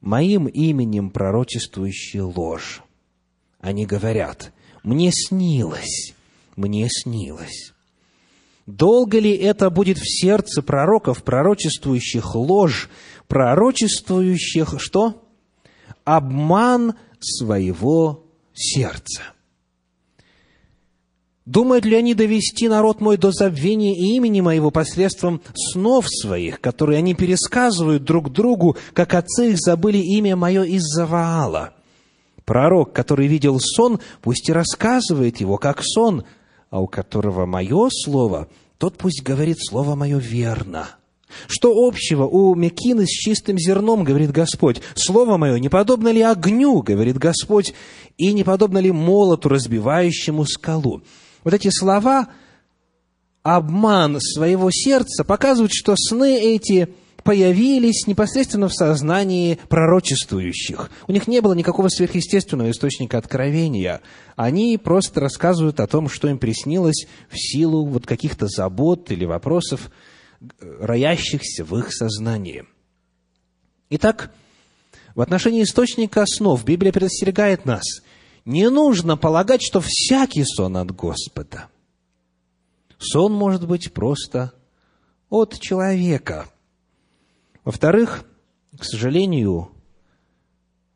моим 0.01 0.47
именем 0.47 1.11
пророчествующие 1.11 2.23
ложь. 2.23 2.83
Они 3.61 3.87
говорят, 3.87 4.53
мне 4.83 5.11
снилось, 5.13 6.15
мне 6.57 6.89
снилось. 6.91 7.73
Долго 8.67 9.21
ли 9.21 9.31
это 9.33 9.71
будет 9.71 9.99
в 9.99 10.05
сердце 10.05 10.61
пророков, 10.61 11.23
пророчествующих 11.23 12.35
ложь, 12.35 12.91
пророчествующих 13.29 14.75
что? 14.79 15.23
Обман 16.05 16.95
своего 17.21 18.25
сердца. 18.53 19.23
Думают 21.45 21.85
ли 21.85 21.95
они 21.95 22.15
довести 22.15 22.67
народ 22.69 23.01
мой 23.01 23.17
до 23.17 23.31
забвения 23.31 23.95
имени 23.95 24.41
моего 24.41 24.73
посредством 24.73 25.41
снов 25.55 26.07
своих, 26.09 26.61
которые 26.61 26.99
они 26.99 27.15
пересказывают 27.15 28.03
друг 28.03 28.33
другу, 28.33 28.77
как 28.93 29.15
отцы 29.15 29.53
их 29.53 29.59
забыли 29.59 29.99
имя 29.99 30.35
мое 30.35 30.65
из-за 30.65 31.07
Ваала? 31.07 31.73
Пророк, 32.45 32.93
который 32.93 33.29
видел 33.29 33.61
сон, 33.61 34.01
пусть 34.23 34.49
и 34.49 34.53
рассказывает 34.53 35.37
его, 35.41 35.57
как 35.57 35.83
сон, 35.85 36.25
а 36.71 36.81
у 36.81 36.87
которого 36.87 37.47
мое 37.47 37.89
слово, 37.91 38.49
тот 38.79 38.97
пусть 38.97 39.23
говорит 39.23 39.59
слово 39.61 39.95
мое 39.95 40.19
верно. 40.19 40.89
Что 41.49 41.73
общего 41.73 42.25
у 42.25 42.55
мекины 42.55 43.05
с 43.05 43.11
чистым 43.11 43.59
зерном, 43.59 44.05
говорит 44.05 44.31
Господь? 44.31 44.81
Слово 44.95 45.37
мое 45.37 45.59
не 45.59 45.69
подобно 45.69 46.09
ли 46.09 46.23
огню, 46.23 46.83
говорит 46.83 47.19
Господь, 47.19 47.75
и 48.17 48.33
не 48.33 48.45
подобно 48.45 48.79
ли 48.79 48.93
молоту, 48.93 49.49
разбивающему 49.49 50.45
скалу? 50.45 51.03
вот 51.47 51.55
эти 51.55 51.71
слова, 51.71 52.27
обман 53.45 54.19
своего 54.21 54.69
сердца, 54.73 55.23
показывают, 55.23 55.71
что 55.73 55.95
сны 55.97 56.41
эти 56.41 56.93
появились 57.27 58.07
непосредственно 58.07 58.69
в 58.69 58.73
сознании 58.73 59.59
пророчествующих. 59.69 60.91
У 61.07 61.13
них 61.13 61.29
не 61.29 61.41
было 61.41 61.53
никакого 61.53 61.89
сверхъестественного 61.89 62.71
источника 62.71 63.19
откровения. 63.19 64.01
Они 64.37 64.79
просто 64.79 65.21
рассказывают 65.21 65.81
о 65.81 65.87
том, 65.87 66.09
что 66.09 66.29
им 66.29 66.39
приснилось 66.39 67.07
в 67.29 67.37
силу 67.37 67.85
вот 67.85 68.07
каких-то 68.07 68.47
забот 68.47 69.11
или 69.11 69.25
вопросов, 69.25 69.91
роящихся 70.61 71.65
в 71.65 71.77
их 71.79 71.93
сознании. 71.93 72.65
Итак, 73.91 74.33
в 75.15 75.21
отношении 75.21 75.63
источника 75.63 76.25
снов 76.27 76.65
Библия 76.65 76.93
предостерегает 76.93 77.67
нас– 77.67 77.83
не 78.47 78.71
нужно 78.71 79.17
полагать, 79.17 79.61
что 79.61 79.83
всякий 79.85 80.45
сон 80.45 80.77
от 80.77 80.93
Господа. 80.93 81.69
Сон 82.97 83.33
может 83.33 83.67
быть 83.67 83.93
просто 83.93 84.53
от 85.29 85.59
человека. 85.59 86.49
Во-вторых, 87.67 88.25
к 88.79 88.85
сожалению, 88.85 89.73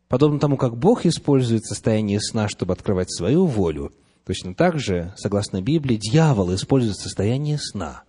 подобно 0.06 0.38
тому, 0.38 0.56
как 0.56 0.78
Бог 0.78 1.04
использует 1.04 1.64
состояние 1.64 2.20
сна, 2.20 2.48
чтобы 2.48 2.74
открывать 2.74 3.12
свою 3.12 3.44
волю, 3.44 3.92
точно 4.24 4.54
так 4.54 4.78
же, 4.78 5.12
согласно 5.16 5.60
Библии, 5.60 5.96
дьявол 5.96 6.54
использует 6.54 6.96
состояние 6.96 7.58
сна, 7.58 8.04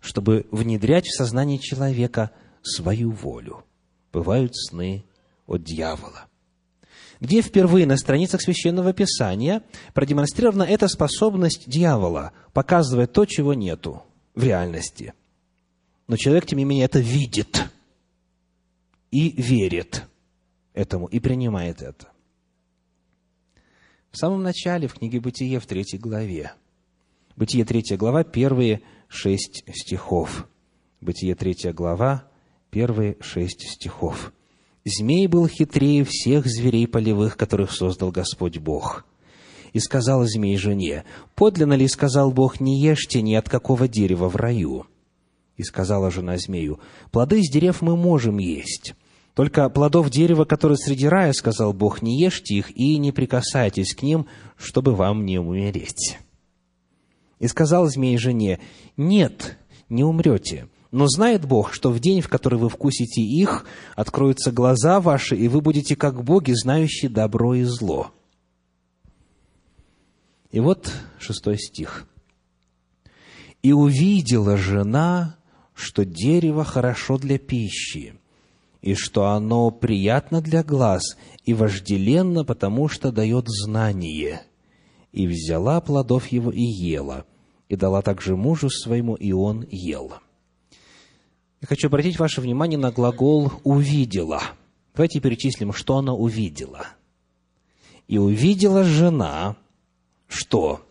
чтобы 0.00 0.46
внедрять 0.50 1.06
в 1.06 1.16
сознание 1.16 1.60
человека 1.60 2.32
свою 2.60 3.12
волю. 3.12 3.64
Бывают 4.12 4.56
сны 4.56 5.04
от 5.46 5.62
дьявола 5.62 6.26
где 7.18 7.40
впервые 7.40 7.86
на 7.86 7.96
страницах 7.96 8.42
Священного 8.42 8.92
Писания 8.92 9.62
продемонстрирована 9.94 10.64
эта 10.64 10.86
способность 10.86 11.66
дьявола 11.66 12.32
показывать 12.52 13.12
то, 13.14 13.24
чего 13.24 13.54
нету 13.54 14.02
в 14.34 14.44
реальности. 14.44 15.14
Но 16.08 16.18
человек, 16.18 16.44
тем 16.44 16.58
не 16.58 16.66
менее, 16.66 16.84
это 16.84 16.98
видит 16.98 17.70
и 19.10 19.30
верит 19.40 20.04
этому, 20.72 21.06
и 21.06 21.20
принимает 21.20 21.82
это. 21.82 22.08
В 24.10 24.16
самом 24.18 24.42
начале, 24.42 24.88
в 24.88 24.94
книге 24.94 25.20
Бытие, 25.20 25.60
в 25.60 25.66
третьей 25.66 25.98
главе, 25.98 26.52
Бытие 27.36 27.66
3 27.66 27.96
глава, 27.98 28.24
первые 28.24 28.80
шесть 29.08 29.62
стихов. 29.74 30.48
Бытие 31.02 31.34
3 31.34 31.72
глава, 31.72 32.30
первые 32.70 33.18
шесть 33.20 33.68
стихов. 33.68 34.32
«Змей 34.86 35.26
был 35.26 35.46
хитрее 35.46 36.04
всех 36.04 36.46
зверей 36.46 36.86
полевых, 36.86 37.36
которых 37.36 37.72
создал 37.72 38.10
Господь 38.10 38.58
Бог. 38.58 39.04
И 39.74 39.80
сказал 39.80 40.24
змей 40.24 40.56
жене, 40.56 41.04
«Подлинно 41.34 41.74
ли, 41.74 41.86
сказал 41.88 42.32
Бог, 42.32 42.60
не 42.60 42.80
ешьте 42.80 43.20
ни 43.20 43.34
от 43.34 43.48
какого 43.50 43.88
дерева 43.88 44.28
в 44.28 44.36
раю?» 44.36 44.86
И 45.56 45.62
сказала 45.62 46.10
жена 46.10 46.36
змею, 46.36 46.80
«Плоды 47.10 47.40
из 47.40 47.50
дерев 47.50 47.80
мы 47.80 47.96
можем 47.96 48.38
есть, 48.38 48.94
только 49.34 49.68
плодов 49.70 50.10
дерева, 50.10 50.44
которые 50.44 50.76
среди 50.76 51.08
рая, 51.08 51.32
сказал 51.32 51.72
Бог, 51.72 52.02
не 52.02 52.20
ешьте 52.20 52.54
их 52.54 52.76
и 52.76 52.98
не 52.98 53.12
прикасайтесь 53.12 53.94
к 53.94 54.02
ним, 54.02 54.26
чтобы 54.56 54.94
вам 54.94 55.24
не 55.24 55.38
умереть». 55.38 56.18
И 57.38 57.48
сказал 57.48 57.86
змей 57.86 58.16
жене, 58.18 58.60
«Нет, 58.96 59.58
не 59.88 60.04
умрете, 60.04 60.68
но 60.90 61.06
знает 61.06 61.46
Бог, 61.46 61.72
что 61.72 61.90
в 61.90 62.00
день, 62.00 62.20
в 62.20 62.28
который 62.28 62.58
вы 62.58 62.68
вкусите 62.68 63.20
их, 63.22 63.66
откроются 63.94 64.52
глаза 64.52 65.00
ваши, 65.00 65.36
и 65.36 65.48
вы 65.48 65.60
будете 65.60 65.96
как 65.96 66.22
боги, 66.22 66.52
знающие 66.52 67.10
добро 67.10 67.54
и 67.54 67.64
зло». 67.64 68.10
И 70.50 70.60
вот 70.60 70.92
шестой 71.18 71.58
стих. 71.58 72.06
«И 73.62 73.72
увидела 73.72 74.56
жена, 74.56 75.36
что 75.76 76.06
дерево 76.06 76.64
хорошо 76.64 77.18
для 77.18 77.38
пищи, 77.38 78.14
и 78.80 78.94
что 78.94 79.26
оно 79.26 79.70
приятно 79.70 80.40
для 80.40 80.64
глаз 80.64 81.18
и 81.44 81.52
вожделенно, 81.52 82.44
потому 82.44 82.88
что 82.88 83.12
дает 83.12 83.44
знание. 83.46 84.42
И 85.12 85.26
взяла 85.26 85.80
плодов 85.82 86.28
его 86.28 86.50
и 86.50 86.62
ела, 86.62 87.26
и 87.68 87.76
дала 87.76 88.00
также 88.00 88.36
мужу 88.36 88.70
своему, 88.70 89.14
и 89.14 89.32
он 89.32 89.66
ел». 89.70 90.14
Я 91.60 91.68
хочу 91.68 91.88
обратить 91.88 92.18
ваше 92.18 92.40
внимание 92.40 92.78
на 92.78 92.90
глагол 92.90 93.52
«увидела». 93.62 94.42
Давайте 94.94 95.20
перечислим, 95.20 95.74
что 95.74 95.98
она 95.98 96.14
увидела. 96.14 96.86
И 98.08 98.16
увидела 98.16 98.82
жена, 98.82 99.56
что? 100.26 100.86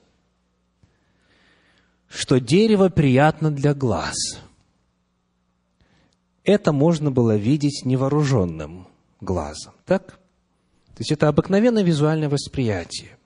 Что 2.07 2.39
дерево 2.39 2.89
приятно 2.89 3.49
для 3.49 3.73
глаз– 3.73 4.15
это 6.45 6.71
можно 6.71 7.11
было 7.11 7.35
видеть 7.35 7.83
невооруженным 7.83 8.87
глазом. 9.19 9.73
Так? 9.85 10.19
То 10.93 10.99
есть 10.99 11.11
это 11.11 11.27
обыкновенное 11.27 11.83
визуальное 11.83 12.29
восприятие. 12.29 13.17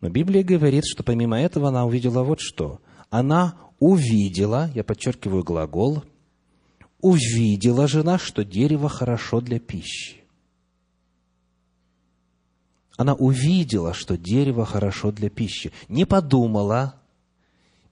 Но 0.00 0.08
Библия 0.08 0.44
говорит, 0.44 0.84
что 0.86 1.02
помимо 1.02 1.40
этого 1.40 1.68
она 1.68 1.84
увидела 1.84 2.22
вот 2.22 2.40
что. 2.40 2.80
Она 3.08 3.56
увидела, 3.78 4.70
я 4.74 4.84
подчеркиваю 4.84 5.42
глагол, 5.42 6.04
увидела 7.00 7.88
жена, 7.88 8.18
что 8.18 8.44
дерево 8.44 8.88
хорошо 8.88 9.40
для 9.40 9.58
пищи. 9.58 10.18
Она 12.96 13.14
увидела, 13.14 13.94
что 13.94 14.18
дерево 14.18 14.66
хорошо 14.66 15.10
для 15.10 15.30
пищи. 15.30 15.72
Не 15.88 16.04
подумала, 16.04 16.96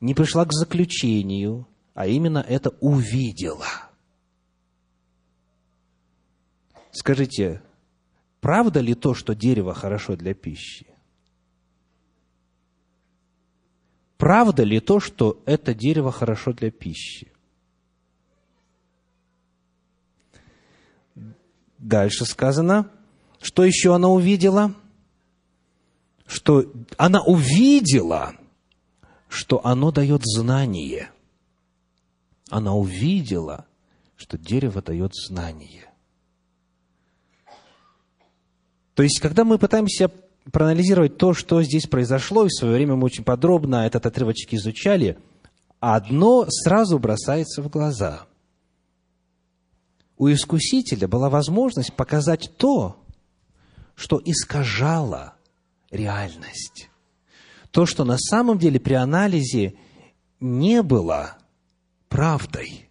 не 0.00 0.14
пришла 0.14 0.44
к 0.44 0.52
заключению, 0.52 1.66
а 1.94 2.06
именно 2.06 2.44
это 2.46 2.70
увидела– 2.80 3.66
Скажите, 6.90 7.62
правда 8.40 8.80
ли 8.80 8.94
то, 8.94 9.14
что 9.14 9.34
дерево 9.34 9.74
хорошо 9.74 10.16
для 10.16 10.34
пищи? 10.34 10.86
Правда 14.16 14.64
ли 14.64 14.80
то, 14.80 14.98
что 14.98 15.40
это 15.46 15.74
дерево 15.74 16.10
хорошо 16.10 16.52
для 16.52 16.70
пищи? 16.70 17.32
Дальше 21.78 22.24
сказано, 22.24 22.90
что 23.40 23.64
еще 23.64 23.94
она 23.94 24.08
увидела? 24.08 24.74
Что 26.26 26.70
она 26.96 27.22
увидела, 27.22 28.34
что 29.28 29.64
оно 29.64 29.92
дает 29.92 30.22
знание. 30.24 31.10
Она 32.50 32.74
увидела, 32.74 33.66
что 34.16 34.36
дерево 34.36 34.82
дает 34.82 35.14
знание. 35.14 35.87
То 38.98 39.04
есть, 39.04 39.20
когда 39.20 39.44
мы 39.44 39.58
пытаемся 39.58 40.10
проанализировать 40.50 41.18
то, 41.18 41.32
что 41.32 41.62
здесь 41.62 41.86
произошло, 41.86 42.44
и 42.44 42.48
в 42.48 42.52
свое 42.52 42.74
время 42.74 42.96
мы 42.96 43.04
очень 43.04 43.22
подробно 43.22 43.86
этот 43.86 44.06
отрывочек 44.06 44.54
изучали, 44.54 45.16
одно 45.78 46.46
сразу 46.50 46.98
бросается 46.98 47.62
в 47.62 47.68
глаза. 47.68 48.26
У 50.16 50.28
искусителя 50.28 51.06
была 51.06 51.30
возможность 51.30 51.94
показать 51.94 52.50
то, 52.56 52.96
что 53.94 54.20
искажало 54.24 55.34
реальность. 55.92 56.90
То, 57.70 57.86
что 57.86 58.02
на 58.02 58.18
самом 58.18 58.58
деле 58.58 58.80
при 58.80 58.94
анализе 58.94 59.74
не 60.40 60.82
было 60.82 61.38
правдой. 62.08 62.90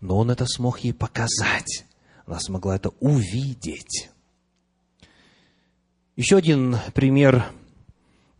Но 0.00 0.16
он 0.18 0.30
это 0.30 0.46
смог 0.46 0.78
ей 0.78 0.94
показать. 0.94 1.86
Она 2.24 2.38
смогла 2.38 2.76
это 2.76 2.90
увидеть. 3.00 4.11
Еще 6.14 6.36
один 6.36 6.76
пример 6.92 7.46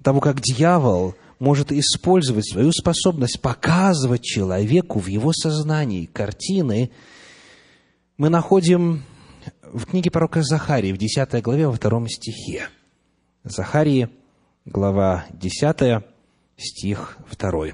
того, 0.02 0.20
как 0.20 0.40
дьявол 0.42 1.14
может 1.38 1.72
использовать 1.72 2.46
свою 2.46 2.70
способность 2.70 3.40
показывать 3.40 4.22
человеку 4.22 4.98
в 4.98 5.06
его 5.06 5.32
сознании 5.32 6.04
картины, 6.04 6.90
мы 8.18 8.28
находим 8.28 9.02
в 9.62 9.86
книге 9.86 10.10
пророка 10.10 10.42
Захарии, 10.42 10.92
в 10.92 10.98
10 10.98 11.42
главе, 11.42 11.66
во 11.66 11.72
втором 11.72 12.08
стихе. 12.08 12.68
Захарии, 13.42 14.10
глава 14.66 15.24
10, 15.32 16.04
стих 16.58 17.16
2. 17.38 17.68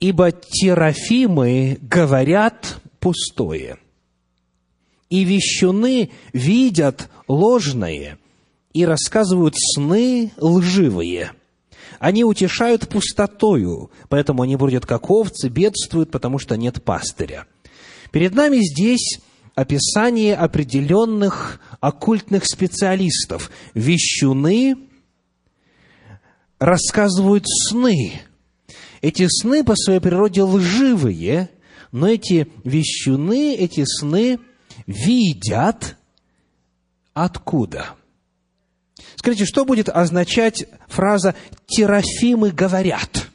«Ибо 0.00 0.32
терафимы 0.32 1.78
говорят 1.80 2.80
пустое, 2.98 3.78
и 5.08 5.22
вещуны 5.22 6.10
видят 6.32 7.08
ложное, 7.28 8.18
и 8.74 8.84
рассказывают 8.84 9.54
сны 9.56 10.32
лживые. 10.36 11.32
Они 12.00 12.24
утешают 12.24 12.88
пустотою, 12.88 13.90
поэтому 14.08 14.42
они 14.42 14.56
бродят 14.56 14.84
как 14.84 15.10
овцы, 15.10 15.48
бедствуют, 15.48 16.10
потому 16.10 16.38
что 16.38 16.56
нет 16.56 16.82
пастыря. 16.82 17.46
Перед 18.10 18.34
нами 18.34 18.58
здесь 18.58 19.20
описание 19.54 20.34
определенных 20.34 21.60
оккультных 21.80 22.44
специалистов. 22.44 23.50
Вещуны 23.74 24.76
рассказывают 26.58 27.44
сны. 27.46 28.20
Эти 29.00 29.28
сны 29.28 29.62
по 29.62 29.76
своей 29.76 30.00
природе 30.00 30.42
лживые, 30.42 31.50
но 31.92 32.08
эти 32.08 32.48
вещуны, 32.64 33.54
эти 33.54 33.84
сны 33.84 34.40
видят 34.86 35.96
откуда? 37.12 37.94
Скажите, 39.16 39.44
что 39.44 39.64
будет 39.64 39.88
означать 39.88 40.66
фраза 40.88 41.34
«терафимы 41.66 42.50
говорят»? 42.50 43.28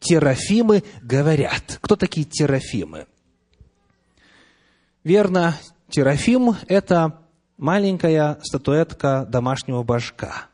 Терафимы 0.00 0.84
говорят. 1.02 1.78
Кто 1.80 1.96
такие 1.96 2.24
терафимы? 2.24 3.06
Верно, 5.02 5.56
терафим– 5.90 6.54
это 6.68 7.18
маленькая 7.56 8.38
статуэтка 8.42 9.26
домашнего 9.28 9.82
божка. 9.82 10.46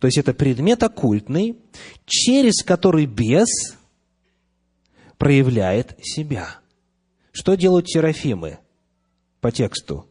То 0.00 0.08
есть 0.08 0.18
это 0.18 0.34
предмет 0.34 0.82
оккультный, 0.82 1.56
через 2.04 2.62
который 2.64 3.06
бес 3.06 3.76
проявляет 5.18 5.96
себя. 6.02 6.58
Что 7.32 7.54
делают 7.54 7.86
терафимы 7.86 8.58
по 9.40 9.52
тексту? 9.52 10.08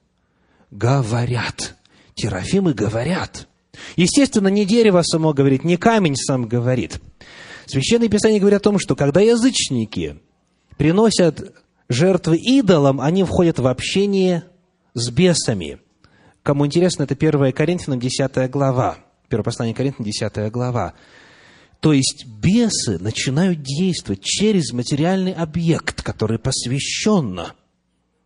Говорят. 0.72 1.76
Терафимы 2.16 2.74
говорят. 2.74 3.48
Естественно, 3.96 4.48
не 4.48 4.66
дерево 4.66 5.02
само 5.04 5.34
говорит, 5.34 5.64
не 5.64 5.78
камень 5.78 6.16
сам 6.16 6.48
говорит. 6.48 7.00
Священное 7.66 8.10
Писание 8.10 8.40
говорит 8.40 8.60
о 8.60 8.64
том, 8.64 8.80
что 8.80 8.96
когда 8.96 9.22
язычники 9.22 10.20
приносят 10.78 11.56
жертвы 11.90 12.38
идолам, 12.38 13.00
они 13.00 13.24
входят 13.24 13.60
в 13.60 13.68
общение 13.68 14.44
с 14.94 15.10
бесами. 15.10 15.80
Кому 16.42 16.66
интересно, 16.66 17.04
это 17.04 17.16
1 17.16 17.52
Коринфянам 17.54 18.00
10 18.00 18.50
глава. 18.50 18.98
1 19.30 19.44
послание 19.44 19.76
Коринфянам 19.76 20.06
10 20.06 20.52
глава. 20.52 20.94
То 21.80 21.94
есть 21.94 22.26
бесы 22.26 22.98
начинают 23.00 23.62
действовать 23.62 24.24
через 24.24 24.72
материальный 24.72 25.34
объект, 25.34 26.02
который 26.02 26.40
посвящен 26.40 27.42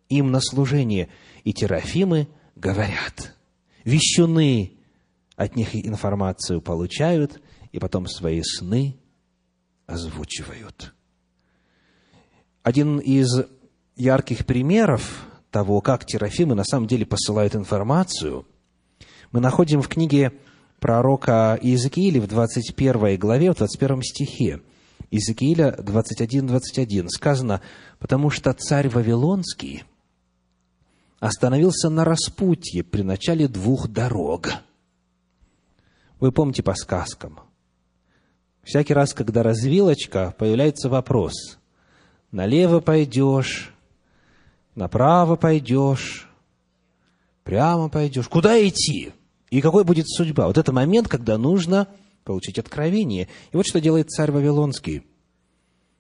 им 0.10 0.32
на 0.32 0.40
служение. 0.42 1.10
И 1.44 1.54
терафимы 1.54 2.28
говорят– 2.56 3.34
вещуны 3.88 4.77
от 5.38 5.56
них 5.56 5.76
информацию 5.76 6.62
получают, 6.62 7.40
и 7.72 7.80
потом 7.80 8.08
свои 8.08 8.42
сны 8.42 8.98
озвучивают. 9.86 10.94
Один 12.64 12.98
из 12.98 13.46
ярких 13.96 14.46
примеров 14.46 15.26
того, 15.52 15.80
как 15.82 16.06
Терафимы 16.06 16.56
на 16.56 16.64
самом 16.66 16.88
деле 16.88 17.06
посылают 17.06 17.56
информацию, 17.56 18.46
мы 19.32 19.40
находим 19.40 19.82
в 19.82 19.88
книге 19.88 20.34
пророка 20.80 21.58
Иезекииля 21.62 22.20
в 22.20 22.28
21 22.28 23.18
главе, 23.18 23.54
в 23.54 23.58
21 23.58 24.02
стихе. 24.02 24.62
Иезекииля 25.12 25.76
21-21 25.78 27.10
сказано, 27.10 27.62
«Потому 28.00 28.32
что 28.32 28.52
царь 28.54 28.90
Вавилонский 28.90 29.84
остановился 31.20 31.90
на 31.90 32.04
распутье 32.06 32.84
при 32.84 33.04
начале 33.04 33.48
двух 33.48 33.88
дорог». 33.88 34.50
Вы 36.20 36.32
помните 36.32 36.64
по 36.64 36.74
сказкам. 36.76 37.40
Всякий 38.64 38.94
раз, 38.94 39.14
когда 39.14 39.44
развилочка, 39.44 40.36
появляется 40.38 40.90
вопрос. 40.90 41.58
Налево 42.32 42.80
пойдешь, 42.82 43.74
направо 44.76 45.36
пойдешь, 45.36 46.28
прямо 47.44 47.88
пойдешь. 47.88 48.28
Куда 48.28 48.60
идти? 48.68 49.14
И 49.50 49.62
какой 49.62 49.86
будет 49.86 50.10
судьба? 50.10 50.48
Вот 50.48 50.58
это 50.58 50.74
момент, 50.74 51.08
когда 51.08 51.38
нужно 51.38 51.88
получить 52.26 52.60
откровение. 52.60 53.30
И 53.52 53.56
вот 53.56 53.66
что 53.66 53.80
делает 53.80 54.10
царь 54.10 54.32
Вавилонский. 54.32 55.04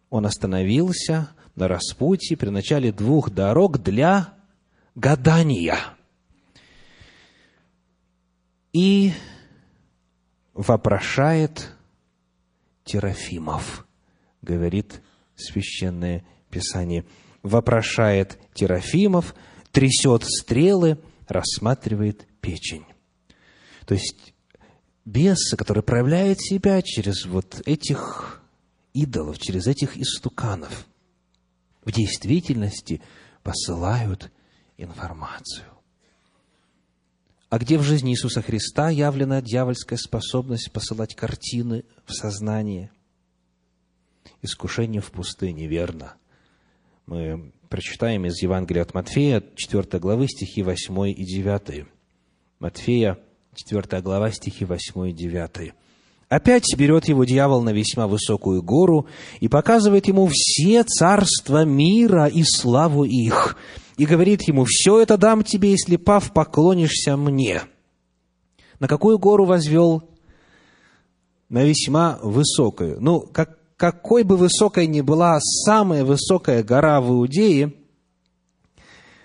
Он 0.09 0.25
остановился 0.25 1.29
на 1.55 1.67
распутье 1.67 2.35
при 2.35 2.49
начале 2.49 2.91
двух 2.91 3.29
дорог 3.29 3.81
для 3.81 4.33
гадания. 4.95 5.77
И 8.73 9.13
вопрошает 10.57 11.69
Терафимов, 12.83 13.85
говорит 14.41 15.01
Священное 15.35 16.25
Писание. 16.49 17.05
Вопрошает 17.43 18.39
Терафимов, 18.53 19.35
трясет 19.71 20.23
стрелы, 20.25 20.97
рассматривает 21.27 22.27
печень. 22.41 22.85
То 23.85 23.93
есть 23.93 24.33
бесы, 25.05 25.55
которые 25.55 25.83
проявляют 25.83 26.41
себя 26.41 26.81
через 26.81 27.25
вот 27.25 27.61
этих 27.65 28.41
идолов, 28.93 29.39
через 29.39 29.67
этих 29.67 29.95
истуканов, 29.95 30.87
в 31.85 31.91
действительности 31.91 33.01
посылают 33.43 34.31
информацию. 34.77 35.65
А 37.49 37.59
где 37.59 37.77
в 37.77 37.83
жизни 37.83 38.11
Иисуса 38.11 38.41
Христа 38.41 38.89
явлена 38.89 39.41
дьявольская 39.41 39.97
способность 39.97 40.71
посылать 40.71 41.15
картины 41.15 41.85
в 42.05 42.13
сознание? 42.13 42.91
Искушение 44.41 45.01
в 45.01 45.11
пустыне, 45.11 45.67
верно. 45.67 46.15
Мы 47.05 47.53
прочитаем 47.69 48.25
из 48.25 48.41
Евангелия 48.41 48.81
от 48.81 48.93
Матфея, 48.93 49.41
4 49.55 49.99
главы, 49.99 50.27
стихи 50.27 50.61
8 50.61 51.09
и 51.09 51.23
9. 51.23 51.87
Матфея, 52.59 53.17
4 53.55 54.01
глава, 54.01 54.29
стихи 54.31 54.65
8 54.65 55.09
и 55.09 55.13
9. 55.13 55.73
Опять 56.29 56.75
берет 56.77 57.07
его 57.07 57.23
дьявол 57.23 57.61
на 57.63 57.69
весьма 57.71 58.05
высокую 58.07 58.61
гору 58.61 59.07
и 59.39 59.47
показывает 59.47 60.07
ему 60.07 60.29
все 60.29 60.83
царства 60.83 61.63
мира 61.63 62.25
и 62.27 62.43
славу 62.43 63.05
их, 63.05 63.55
и 63.95 64.05
говорит 64.05 64.41
ему, 64.47 64.65
«Все 64.65 64.99
это 64.99 65.17
дам 65.17 65.43
тебе, 65.43 65.71
если, 65.71 65.95
пав, 65.95 66.33
поклонишься 66.33 67.15
мне». 67.15 67.61
На 68.79 68.87
какую 68.87 69.17
гору 69.17 69.45
возвел? 69.45 70.03
На 71.49 71.63
весьма 71.63 72.19
высокую. 72.21 73.01
Ну, 73.01 73.21
как, 73.21 73.57
какой 73.77 74.23
бы 74.23 74.35
высокой 74.35 74.85
ни 74.85 75.01
была 75.01 75.39
самая 75.39 76.03
высокая 76.03 76.61
гора 76.61 76.99
в 76.99 77.09
Иудее, 77.09 77.73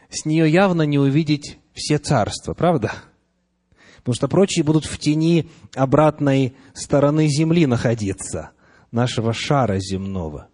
с 0.08 0.24
нее 0.24 0.48
явно 0.48 0.82
не 0.82 0.98
увидеть 0.98 1.58
все 1.74 1.98
царства, 1.98 2.54
правда? 2.54 2.92
Потому 4.02 4.14
что 4.16 4.28
прочие 4.28 4.64
будут 4.64 4.84
в 4.84 4.98
тени 4.98 5.48
обратной 5.74 6.56
стороны 6.74 7.28
земли 7.28 7.66
находиться, 7.66 8.50
нашего 8.90 9.32
шара 9.32 9.78
земного. 9.78 10.48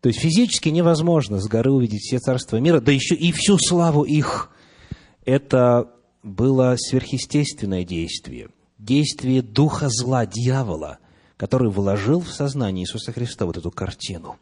То 0.00 0.08
есть 0.08 0.18
физически 0.18 0.70
невозможно 0.70 1.40
с 1.40 1.46
горы 1.46 1.70
увидеть 1.70 2.00
все 2.00 2.18
царства 2.18 2.56
мира, 2.56 2.80
да 2.80 2.90
еще 2.90 3.14
и 3.14 3.30
всю 3.32 3.58
славу 3.58 4.02
их. 4.02 4.50
Это 5.24 5.92
было 6.24 6.74
сверхъестественное 6.76 7.84
действие, 7.84 8.48
действие 8.78 9.42
духа 9.42 9.88
зла, 9.88 10.26
дьявола, 10.26 10.98
который 11.36 11.70
вложил 11.70 12.20
в 12.20 12.32
сознание 12.32 12.84
Иисуса 12.84 13.12
Христа 13.12 13.46
вот 13.46 13.56
эту 13.56 13.70
картину. 13.70 14.36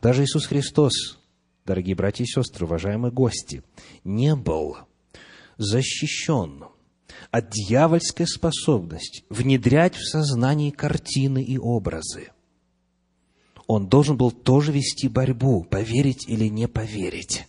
Даже 0.00 0.24
Иисус 0.24 0.46
Христос, 0.46 1.18
дорогие 1.66 1.94
братья 1.94 2.24
и 2.24 2.26
сестры, 2.26 2.64
уважаемые 2.64 3.12
гости, 3.12 3.62
не 4.04 4.34
был 4.34 4.78
защищен 5.58 6.64
от 7.30 7.50
дьявольской 7.50 8.26
способности 8.26 9.24
внедрять 9.28 9.96
в 9.96 10.06
сознание 10.06 10.72
картины 10.72 11.42
и 11.42 11.58
образы. 11.58 12.30
Он 13.66 13.88
должен 13.88 14.16
был 14.16 14.30
тоже 14.30 14.72
вести 14.72 15.08
борьбу, 15.08 15.64
поверить 15.64 16.28
или 16.28 16.48
не 16.48 16.68
поверить. 16.68 17.46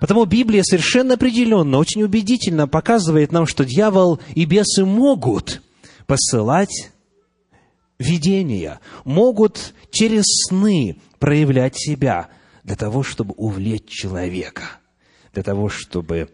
Потому 0.00 0.24
Библия 0.24 0.62
совершенно 0.62 1.14
определенно, 1.14 1.76
очень 1.76 2.02
убедительно 2.02 2.66
показывает 2.66 3.30
нам, 3.30 3.46
что 3.46 3.64
дьявол 3.64 4.18
и 4.34 4.46
бесы 4.46 4.84
могут 4.84 5.62
посылать 6.06 6.90
видения, 7.98 8.80
могут 9.04 9.74
через 9.90 10.24
сны 10.48 10.98
проявлять 11.18 11.76
себя 11.76 12.28
для 12.64 12.76
того, 12.76 13.02
чтобы 13.02 13.34
увлечь 13.36 13.88
человека, 13.88 14.80
для 15.34 15.42
того, 15.42 15.68
чтобы 15.68 16.30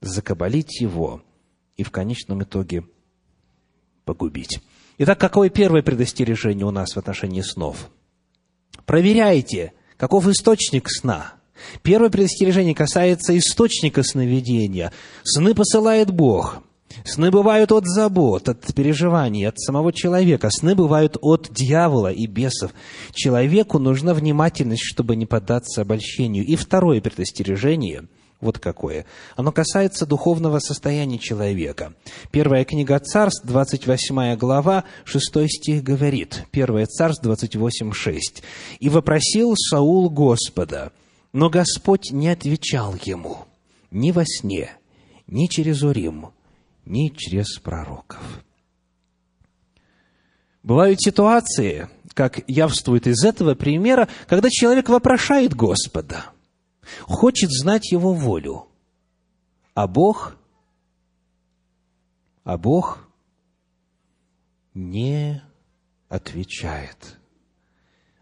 закабалить 0.00 0.80
его 0.80 1.22
и 1.76 1.82
в 1.82 1.90
конечном 1.90 2.42
итоге 2.42 2.84
погубить. 4.04 4.60
Итак, 4.98 5.18
какое 5.18 5.48
первое 5.48 5.82
предостережение 5.82 6.66
у 6.66 6.70
нас 6.70 6.94
в 6.94 6.98
отношении 6.98 7.40
снов? 7.42 7.90
Проверяйте, 8.86 9.72
каков 9.96 10.26
источник 10.26 10.90
сна. 10.90 11.34
Первое 11.82 12.10
предостережение 12.10 12.74
касается 12.74 13.36
источника 13.36 14.02
сновидения. 14.02 14.92
Сны 15.22 15.54
посылает 15.54 16.10
Бог. 16.10 16.62
Сны 17.04 17.30
бывают 17.30 17.70
от 17.70 17.86
забот, 17.86 18.48
от 18.48 18.74
переживаний, 18.74 19.46
от 19.46 19.60
самого 19.60 19.92
человека. 19.92 20.50
Сны 20.50 20.74
бывают 20.74 21.16
от 21.20 21.48
дьявола 21.52 22.12
и 22.12 22.26
бесов. 22.26 22.72
Человеку 23.12 23.78
нужна 23.78 24.12
внимательность, 24.12 24.82
чтобы 24.84 25.16
не 25.16 25.26
поддаться 25.26 25.82
обольщению. 25.82 26.44
И 26.44 26.56
второе 26.56 27.00
предостережение– 27.00 28.08
вот 28.40 28.58
какое. 28.58 29.04
Оно 29.36 29.52
касается 29.52 30.06
духовного 30.06 30.58
состояния 30.60 31.18
человека. 31.18 31.92
Первая 32.30 32.64
книга 32.64 32.98
Царств, 32.98 33.44
28 33.46 34.36
глава, 34.36 34.84
6 35.04 35.48
стих 35.48 35.82
говорит. 35.82 36.46
Первая 36.50 36.86
Царств, 36.86 37.22
28, 37.22 37.92
6. 37.92 38.42
«И 38.80 38.88
вопросил 38.88 39.54
Саул 39.56 40.08
Господа, 40.08 40.92
но 41.32 41.50
Господь 41.50 42.10
не 42.12 42.28
отвечал 42.28 42.94
ему 43.04 43.38
ни 43.90 44.10
во 44.10 44.24
сне, 44.24 44.70
ни 45.26 45.46
через 45.46 45.82
Урим, 45.82 46.28
ни 46.86 47.08
через 47.14 47.58
пророков». 47.58 48.22
Бывают 50.62 51.00
ситуации, 51.00 51.88
как 52.14 52.40
явствует 52.46 53.06
из 53.06 53.24
этого 53.24 53.54
примера, 53.54 54.08
когда 54.28 54.48
человек 54.50 54.88
вопрошает 54.88 55.54
Господа– 55.54 56.26
хочет 57.02 57.50
знать 57.50 57.92
Его 57.92 58.12
волю. 58.12 58.66
А 59.74 59.86
Бог, 59.86 60.36
а 62.44 62.58
Бог 62.58 63.08
не 64.74 65.42
отвечает. 66.08 67.18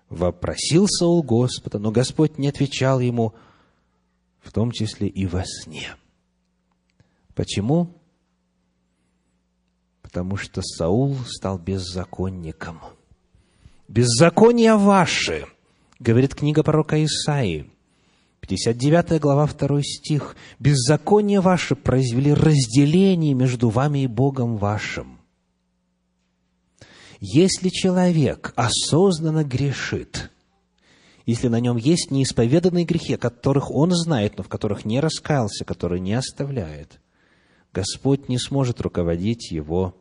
Вопросил 0.08 0.86
Саул 0.86 1.22
Господа, 1.22 1.78
но 1.78 1.90
Господь 1.90 2.38
не 2.38 2.48
отвечал 2.48 3.00
ему, 3.00 3.34
в 4.40 4.52
том 4.52 4.70
числе 4.70 5.08
и 5.08 5.26
во 5.26 5.44
сне. 5.44 5.96
Почему? 7.34 7.94
Потому 10.00 10.36
что 10.36 10.62
Саул 10.62 11.16
стал 11.26 11.58
беззаконником. 11.58 12.80
«Беззаконие 13.88 14.76
ваши», 14.76 15.46
говорит 15.98 16.34
книга 16.34 16.62
пророка 16.62 17.02
Исаии, 17.04 17.70
59 18.40 19.20
глава, 19.20 19.46
2 19.46 19.82
стих. 19.82 20.36
«Беззаконие 20.58 21.40
ваше 21.40 21.76
произвели 21.76 22.32
разделение 22.32 23.34
между 23.34 23.68
вами 23.68 24.00
и 24.00 24.06
Богом 24.06 24.56
вашим». 24.56 25.18
Если 27.20 27.68
человек 27.68 28.52
осознанно 28.54 29.42
грешит, 29.42 30.30
если 31.26 31.48
на 31.48 31.58
нем 31.58 31.76
есть 31.76 32.10
неисповеданные 32.10 32.84
грехи, 32.84 33.14
о 33.14 33.18
которых 33.18 33.70
он 33.70 33.90
знает, 33.90 34.38
но 34.38 34.44
в 34.44 34.48
которых 34.48 34.84
не 34.84 35.00
раскаялся, 35.00 35.64
которые 35.64 36.00
не 36.00 36.14
оставляет, 36.14 37.00
Господь 37.74 38.28
не 38.28 38.38
сможет 38.38 38.80
руководить 38.80 39.50
его 39.50 39.96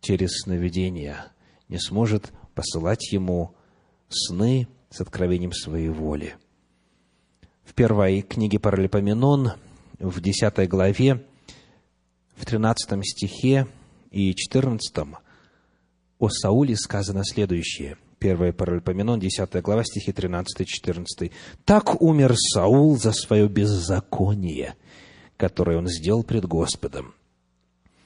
через 0.00 0.42
сновидения, 0.42 1.32
не 1.68 1.78
сможет 1.78 2.32
посылать 2.54 3.10
ему 3.10 3.54
сны 4.08 4.68
с 4.90 5.00
откровением 5.00 5.52
своей 5.52 5.88
воли. 5.88 6.36
В 7.64 7.74
первой 7.74 8.22
книге 8.22 8.58
Паралипоменон, 8.58 9.52
в 9.98 10.20
10 10.20 10.68
главе, 10.68 11.24
в 12.36 12.44
13 12.44 13.04
стихе 13.04 13.66
и 14.10 14.34
14 14.34 15.06
о 16.18 16.28
Сауле 16.28 16.76
сказано 16.76 17.24
следующее. 17.24 17.96
1 18.20 18.52
Паралипоменон, 18.52 19.18
10 19.18 19.62
глава, 19.62 19.84
стихи 19.84 20.12
13 20.12 20.60
и 20.60 20.66
14. 20.66 21.32
«Так 21.64 22.00
умер 22.00 22.34
Саул 22.36 22.96
за 22.96 23.12
свое 23.12 23.48
беззаконие, 23.48 24.74
которое 25.36 25.78
он 25.78 25.88
сделал 25.88 26.22
пред 26.22 26.46
Господом, 26.46 27.14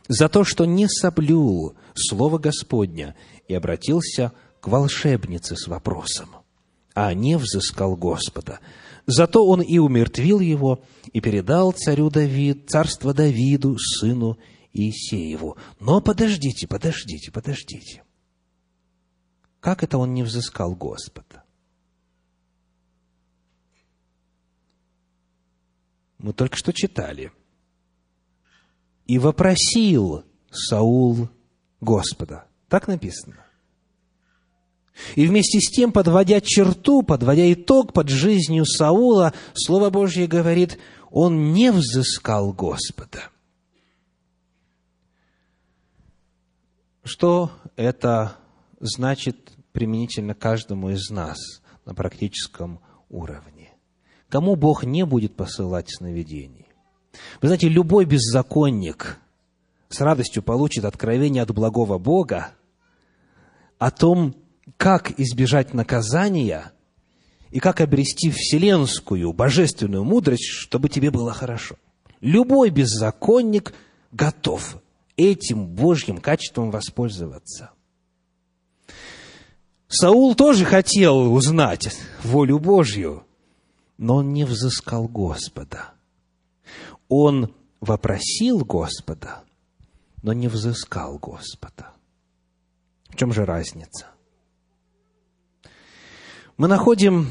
за 0.08 0.28
то, 0.28 0.44
что 0.44 0.64
не 0.64 0.88
соблюл 0.88 1.74
Слово 1.94 2.38
Господня 2.38 3.14
и 3.48 3.54
обратился 3.54 4.32
к 4.60 4.68
волшебнице 4.68 5.56
с 5.56 5.66
вопросом, 5.66 6.30
а 6.94 7.12
не 7.12 7.36
взыскал 7.36 7.96
Господа. 7.96 8.60
Зато 9.06 9.46
он 9.46 9.62
и 9.62 9.78
умертвил 9.78 10.40
его, 10.40 10.84
и 11.12 11.20
передал 11.20 11.72
царю 11.72 12.10
Давид, 12.10 12.68
царство 12.68 13.14
Давиду, 13.14 13.78
сыну 13.78 14.36
Иисееву. 14.72 15.56
Но 15.78 16.00
подождите, 16.00 16.66
подождите, 16.66 17.30
подождите. 17.30 18.02
Как 19.60 19.84
это 19.84 19.98
он 19.98 20.12
не 20.12 20.24
взыскал 20.24 20.74
Господа? 20.74 21.44
Мы 26.18 26.32
только 26.32 26.56
что 26.56 26.72
читали. 26.72 27.30
И 29.06 29.18
вопросил 29.18 30.24
Саул 30.50 31.28
Господа. 31.80 32.48
Так 32.68 32.88
написано. 32.88 33.45
И 35.14 35.26
вместе 35.26 35.60
с 35.60 35.70
тем, 35.70 35.92
подводя 35.92 36.40
черту, 36.40 37.02
подводя 37.02 37.52
итог 37.52 37.92
под 37.92 38.08
жизнью 38.08 38.64
Саула, 38.64 39.34
Слово 39.54 39.90
Божье 39.90 40.26
говорит, 40.26 40.78
он 41.10 41.52
не 41.52 41.70
взыскал 41.70 42.52
Господа. 42.52 43.30
Что 47.04 47.52
это 47.76 48.36
значит 48.80 49.52
применительно 49.72 50.34
каждому 50.34 50.90
из 50.90 51.10
нас 51.10 51.38
на 51.84 51.94
практическом 51.94 52.80
уровне? 53.08 53.72
Кому 54.28 54.56
Бог 54.56 54.84
не 54.84 55.04
будет 55.04 55.36
посылать 55.36 55.88
сновидений? 55.90 56.66
Вы 57.40 57.48
знаете, 57.48 57.68
любой 57.68 58.06
беззаконник 58.06 59.18
с 59.88 60.00
радостью 60.00 60.42
получит 60.42 60.84
откровение 60.84 61.42
от 61.42 61.52
благого 61.52 61.98
Бога 61.98 62.50
о 63.78 63.90
том, 63.90 64.34
как 64.76 65.18
избежать 65.18 65.74
наказания 65.74 66.72
и 67.50 67.60
как 67.60 67.80
обрести 67.80 68.30
вселенскую, 68.30 69.32
божественную 69.32 70.04
мудрость, 70.04 70.46
чтобы 70.46 70.88
тебе 70.88 71.10
было 71.10 71.32
хорошо. 71.32 71.76
Любой 72.20 72.70
беззаконник 72.70 73.74
готов 74.10 74.82
этим 75.16 75.66
Божьим 75.66 76.18
качеством 76.18 76.70
воспользоваться. 76.70 77.70
Саул 79.88 80.34
тоже 80.34 80.64
хотел 80.64 81.32
узнать 81.32 81.96
волю 82.24 82.58
Божью, 82.58 83.24
но 83.98 84.16
он 84.16 84.32
не 84.32 84.44
взыскал 84.44 85.06
Господа. 85.06 85.92
Он 87.08 87.54
вопросил 87.80 88.64
Господа, 88.64 89.44
но 90.22 90.32
не 90.32 90.48
взыскал 90.48 91.18
Господа. 91.18 91.92
В 93.08 93.16
чем 93.16 93.32
же 93.32 93.44
разница? 93.44 94.06
Мы 96.56 96.68
находим 96.68 97.30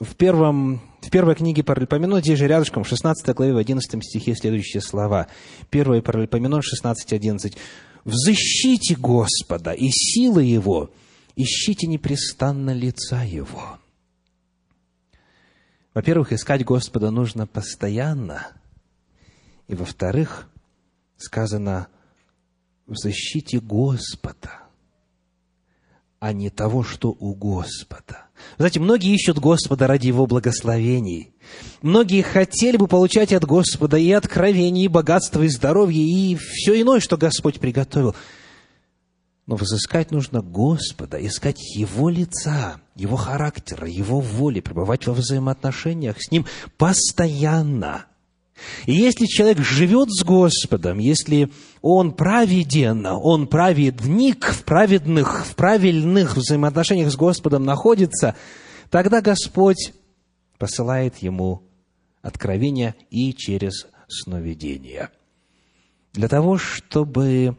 в, 0.00 0.16
первом, 0.16 0.80
в 1.00 1.10
первой 1.10 1.36
книге 1.36 1.62
Паралипоменон, 1.62 2.20
здесь 2.20 2.40
же 2.40 2.48
рядышком, 2.48 2.82
в 2.82 2.88
16 2.88 3.24
главе, 3.36 3.52
в 3.52 3.56
11 3.56 4.02
стихе 4.02 4.34
следующие 4.34 4.80
слова. 4.80 5.28
1 5.70 6.02
Паралипоменон 6.02 6.60
16.11. 6.60 7.56
«Взыщите 8.04 8.96
Господа 8.96 9.70
и 9.70 9.88
силы 9.90 10.42
Его, 10.42 10.90
ищите 11.36 11.86
непрестанно 11.86 12.74
лица 12.74 13.22
Его». 13.22 13.78
Во-первых, 15.94 16.32
искать 16.32 16.64
Господа 16.64 17.12
нужно 17.12 17.46
постоянно. 17.46 18.48
И 19.68 19.76
во-вторых, 19.76 20.48
сказано, 21.16 21.86
«Взыщите 22.88 23.60
Господа» 23.60 24.62
а 26.22 26.32
не 26.32 26.50
того, 26.50 26.84
что 26.84 27.08
у 27.08 27.34
Господа. 27.34 28.28
Знаете, 28.58 28.80
многие 28.80 29.14
ищут 29.14 29.38
Господа 29.38 29.86
ради 29.86 30.06
Его 30.06 30.26
благословений. 30.26 31.34
Многие 31.80 32.22
хотели 32.22 32.76
бы 32.76 32.86
получать 32.86 33.32
от 33.32 33.44
Господа 33.44 33.96
и 33.96 34.10
откровения, 34.12 34.84
и 34.84 34.88
богатство, 34.88 35.42
и 35.42 35.48
здоровье, 35.48 36.02
и 36.02 36.36
все 36.36 36.80
иное, 36.80 37.00
что 37.00 37.16
Господь 37.16 37.60
приготовил. 37.60 38.14
Но 39.46 39.56
взыскать 39.56 40.10
нужно 40.10 40.40
Господа, 40.40 41.24
искать 41.24 41.60
Его 41.76 42.08
лица, 42.08 42.80
Его 42.94 43.16
характера, 43.16 43.88
Его 43.88 44.20
воли, 44.20 44.60
пребывать 44.60 45.06
во 45.06 45.14
взаимоотношениях 45.14 46.16
с 46.20 46.30
Ним 46.30 46.46
постоянно– 46.76 48.06
и 48.86 48.92
если 48.92 49.26
человек 49.26 49.58
живет 49.58 50.10
с 50.10 50.24
Господом, 50.24 50.98
если 50.98 51.50
он 51.80 52.12
праведен, 52.12 53.06
он 53.06 53.46
праведник 53.46 54.44
в 54.46 54.64
праведных, 54.64 55.46
в 55.46 55.54
правильных 55.54 56.36
взаимоотношениях 56.36 57.10
с 57.10 57.16
Господом 57.16 57.64
находится, 57.64 58.34
тогда 58.90 59.20
Господь 59.20 59.92
посылает 60.58 61.18
ему 61.18 61.62
откровения 62.22 62.94
и 63.10 63.32
через 63.34 63.86
сновидения. 64.08 65.10
Для 66.12 66.28
того, 66.28 66.58
чтобы 66.58 67.56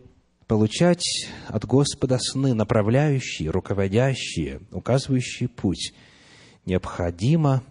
получать 0.47 1.03
от 1.47 1.65
Господа 1.65 2.19
сны, 2.19 2.53
направляющие, 2.53 3.49
руководящие, 3.49 4.61
указывающие 4.71 5.49
путь, 5.49 5.93
необходимо 6.65 7.63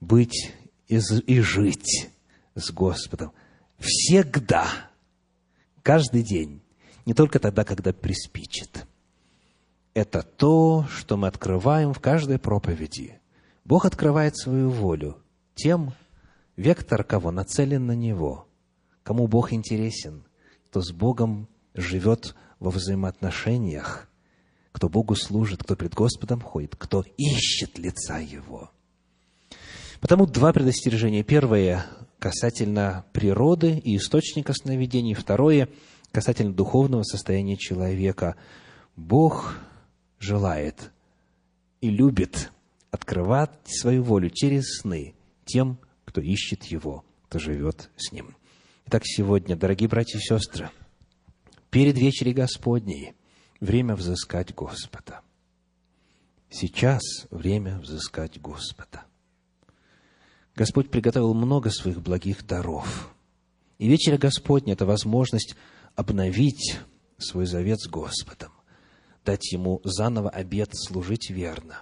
быть 0.00 0.52
и, 0.88 0.98
и 1.26 1.40
жить 1.40 2.10
с 2.54 2.70
Господом 2.70 3.32
всегда, 3.78 4.66
каждый 5.82 6.22
день, 6.22 6.62
не 7.06 7.14
только 7.14 7.38
тогда, 7.38 7.64
когда 7.64 7.92
приспичит. 7.92 8.86
Это 9.92 10.22
то, 10.22 10.86
что 10.90 11.16
мы 11.16 11.28
открываем 11.28 11.92
в 11.92 12.00
каждой 12.00 12.38
проповеди. 12.38 13.20
Бог 13.64 13.84
открывает 13.84 14.36
свою 14.36 14.70
волю 14.70 15.18
тем, 15.54 15.92
вектор 16.56 17.04
кого 17.04 17.30
нацелен 17.30 17.86
на 17.86 17.94
Него, 17.94 18.48
кому 19.02 19.26
Бог 19.28 19.52
интересен, 19.52 20.24
кто 20.66 20.80
с 20.80 20.90
Богом 20.90 21.48
живет 21.74 22.34
во 22.58 22.70
взаимоотношениях, 22.70 24.08
кто 24.72 24.88
Богу 24.88 25.14
служит, 25.14 25.62
кто 25.62 25.76
пред 25.76 25.94
Господом 25.94 26.40
ходит, 26.40 26.74
кто 26.76 27.04
ищет 27.16 27.78
лица 27.78 28.18
Его– 28.18 28.70
Потому 30.04 30.26
два 30.26 30.52
предостережения. 30.52 31.22
Первое 31.22 31.86
касательно 32.18 33.06
природы 33.14 33.78
и 33.78 33.96
источника 33.96 34.52
сновидений. 34.52 35.14
Второе 35.14 35.70
касательно 36.12 36.52
духовного 36.52 37.04
состояния 37.04 37.56
человека. 37.56 38.36
Бог 38.96 39.56
желает 40.18 40.92
и 41.80 41.88
любит 41.88 42.52
открывать 42.90 43.52
свою 43.64 44.02
волю 44.02 44.28
через 44.28 44.80
сны 44.82 45.14
тем, 45.46 45.78
кто 46.04 46.20
ищет 46.20 46.64
Его, 46.64 47.02
кто 47.30 47.38
живет 47.38 47.88
с 47.96 48.12
Ним. 48.12 48.36
Итак, 48.84 49.04
сегодня, 49.06 49.56
дорогие 49.56 49.88
братья 49.88 50.18
и 50.18 50.20
сестры, 50.20 50.68
перед 51.70 51.96
вечерей 51.96 52.34
Господней 52.34 53.14
время 53.58 53.96
взыскать 53.96 54.54
Господа. 54.54 55.22
Сейчас 56.50 57.00
время 57.30 57.78
взыскать 57.78 58.38
Господа. 58.38 59.04
Господь 60.56 60.90
приготовил 60.90 61.34
много 61.34 61.70
своих 61.70 62.00
благих 62.00 62.46
даров. 62.46 63.12
И 63.78 63.88
вечеря 63.88 64.18
Господня– 64.18 64.72
это 64.74 64.86
возможность 64.86 65.56
обновить 65.96 66.78
свой 67.18 67.46
завет 67.46 67.80
с 67.80 67.88
Господом, 67.88 68.52
дать 69.24 69.52
Ему 69.52 69.80
заново 69.84 70.30
обет 70.30 70.70
служить 70.72 71.30
верно. 71.30 71.80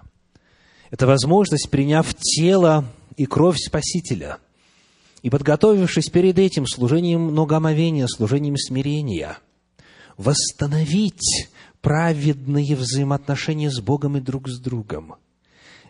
Это 0.91 1.07
возможность, 1.07 1.71
приняв 1.71 2.15
тело 2.15 2.87
и 3.17 3.27
кровь 3.27 3.59
Спасителя 3.59 4.39
и 5.23 5.31
подготовившись 5.31 6.09
перед 6.09 6.39
этим 6.39 6.67
служением 6.67 7.35
ногомовения, 7.35 8.07
служением 8.07 8.57
смирения, 8.57 9.39
восстановить 10.17 11.49
праведные 11.83 12.75
взаимоотношения 12.75 13.71
с 13.71 13.81
Богом 13.81 14.17
и 14.17 14.21
друг 14.21 14.49
с 14.49 14.59
другом– 14.59 15.17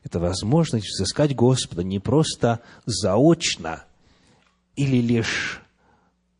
это 0.02 0.18
возможность 0.18 0.88
взыскать 0.88 1.34
Господа 1.34 1.82
не 1.82 1.98
просто 1.98 2.60
заочно 2.86 3.84
или 4.76 4.96
лишь 4.96 5.62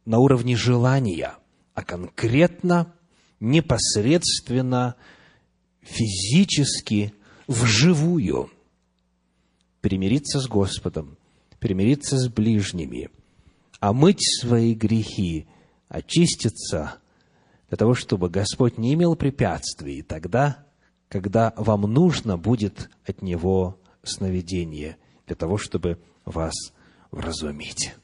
на 0.05 0.19
уровне 0.19 0.57
желания, 0.57 1.35
а 1.75 1.83
конкретно 1.83 2.93
непосредственно, 3.41 4.97
физически, 5.81 7.13
вживую. 7.47 8.51
Примириться 9.81 10.41
с 10.41 10.47
Господом, 10.47 11.19
примириться 11.59 12.17
с 12.17 12.29
ближними, 12.29 13.11
омыть 13.81 14.23
свои 14.41 14.75
грехи, 14.75 15.47
очиститься 15.89 16.95
для 17.69 17.77
того, 17.77 17.95
чтобы 17.95 18.29
Господь 18.29 18.79
не 18.79 18.95
имел 18.95 19.17
препятствий 19.17 20.03
тогда, 20.03 20.67
когда 21.13 21.53
вам 21.59 21.83
нужно 21.83 22.39
будет 22.39 22.89
от 23.05 23.21
Него 23.21 23.77
сновидение, 24.03 24.97
для 25.27 25.37
того, 25.37 25.59
чтобы 25.59 25.99
вас 26.25 26.55
вразумить. 27.11 27.95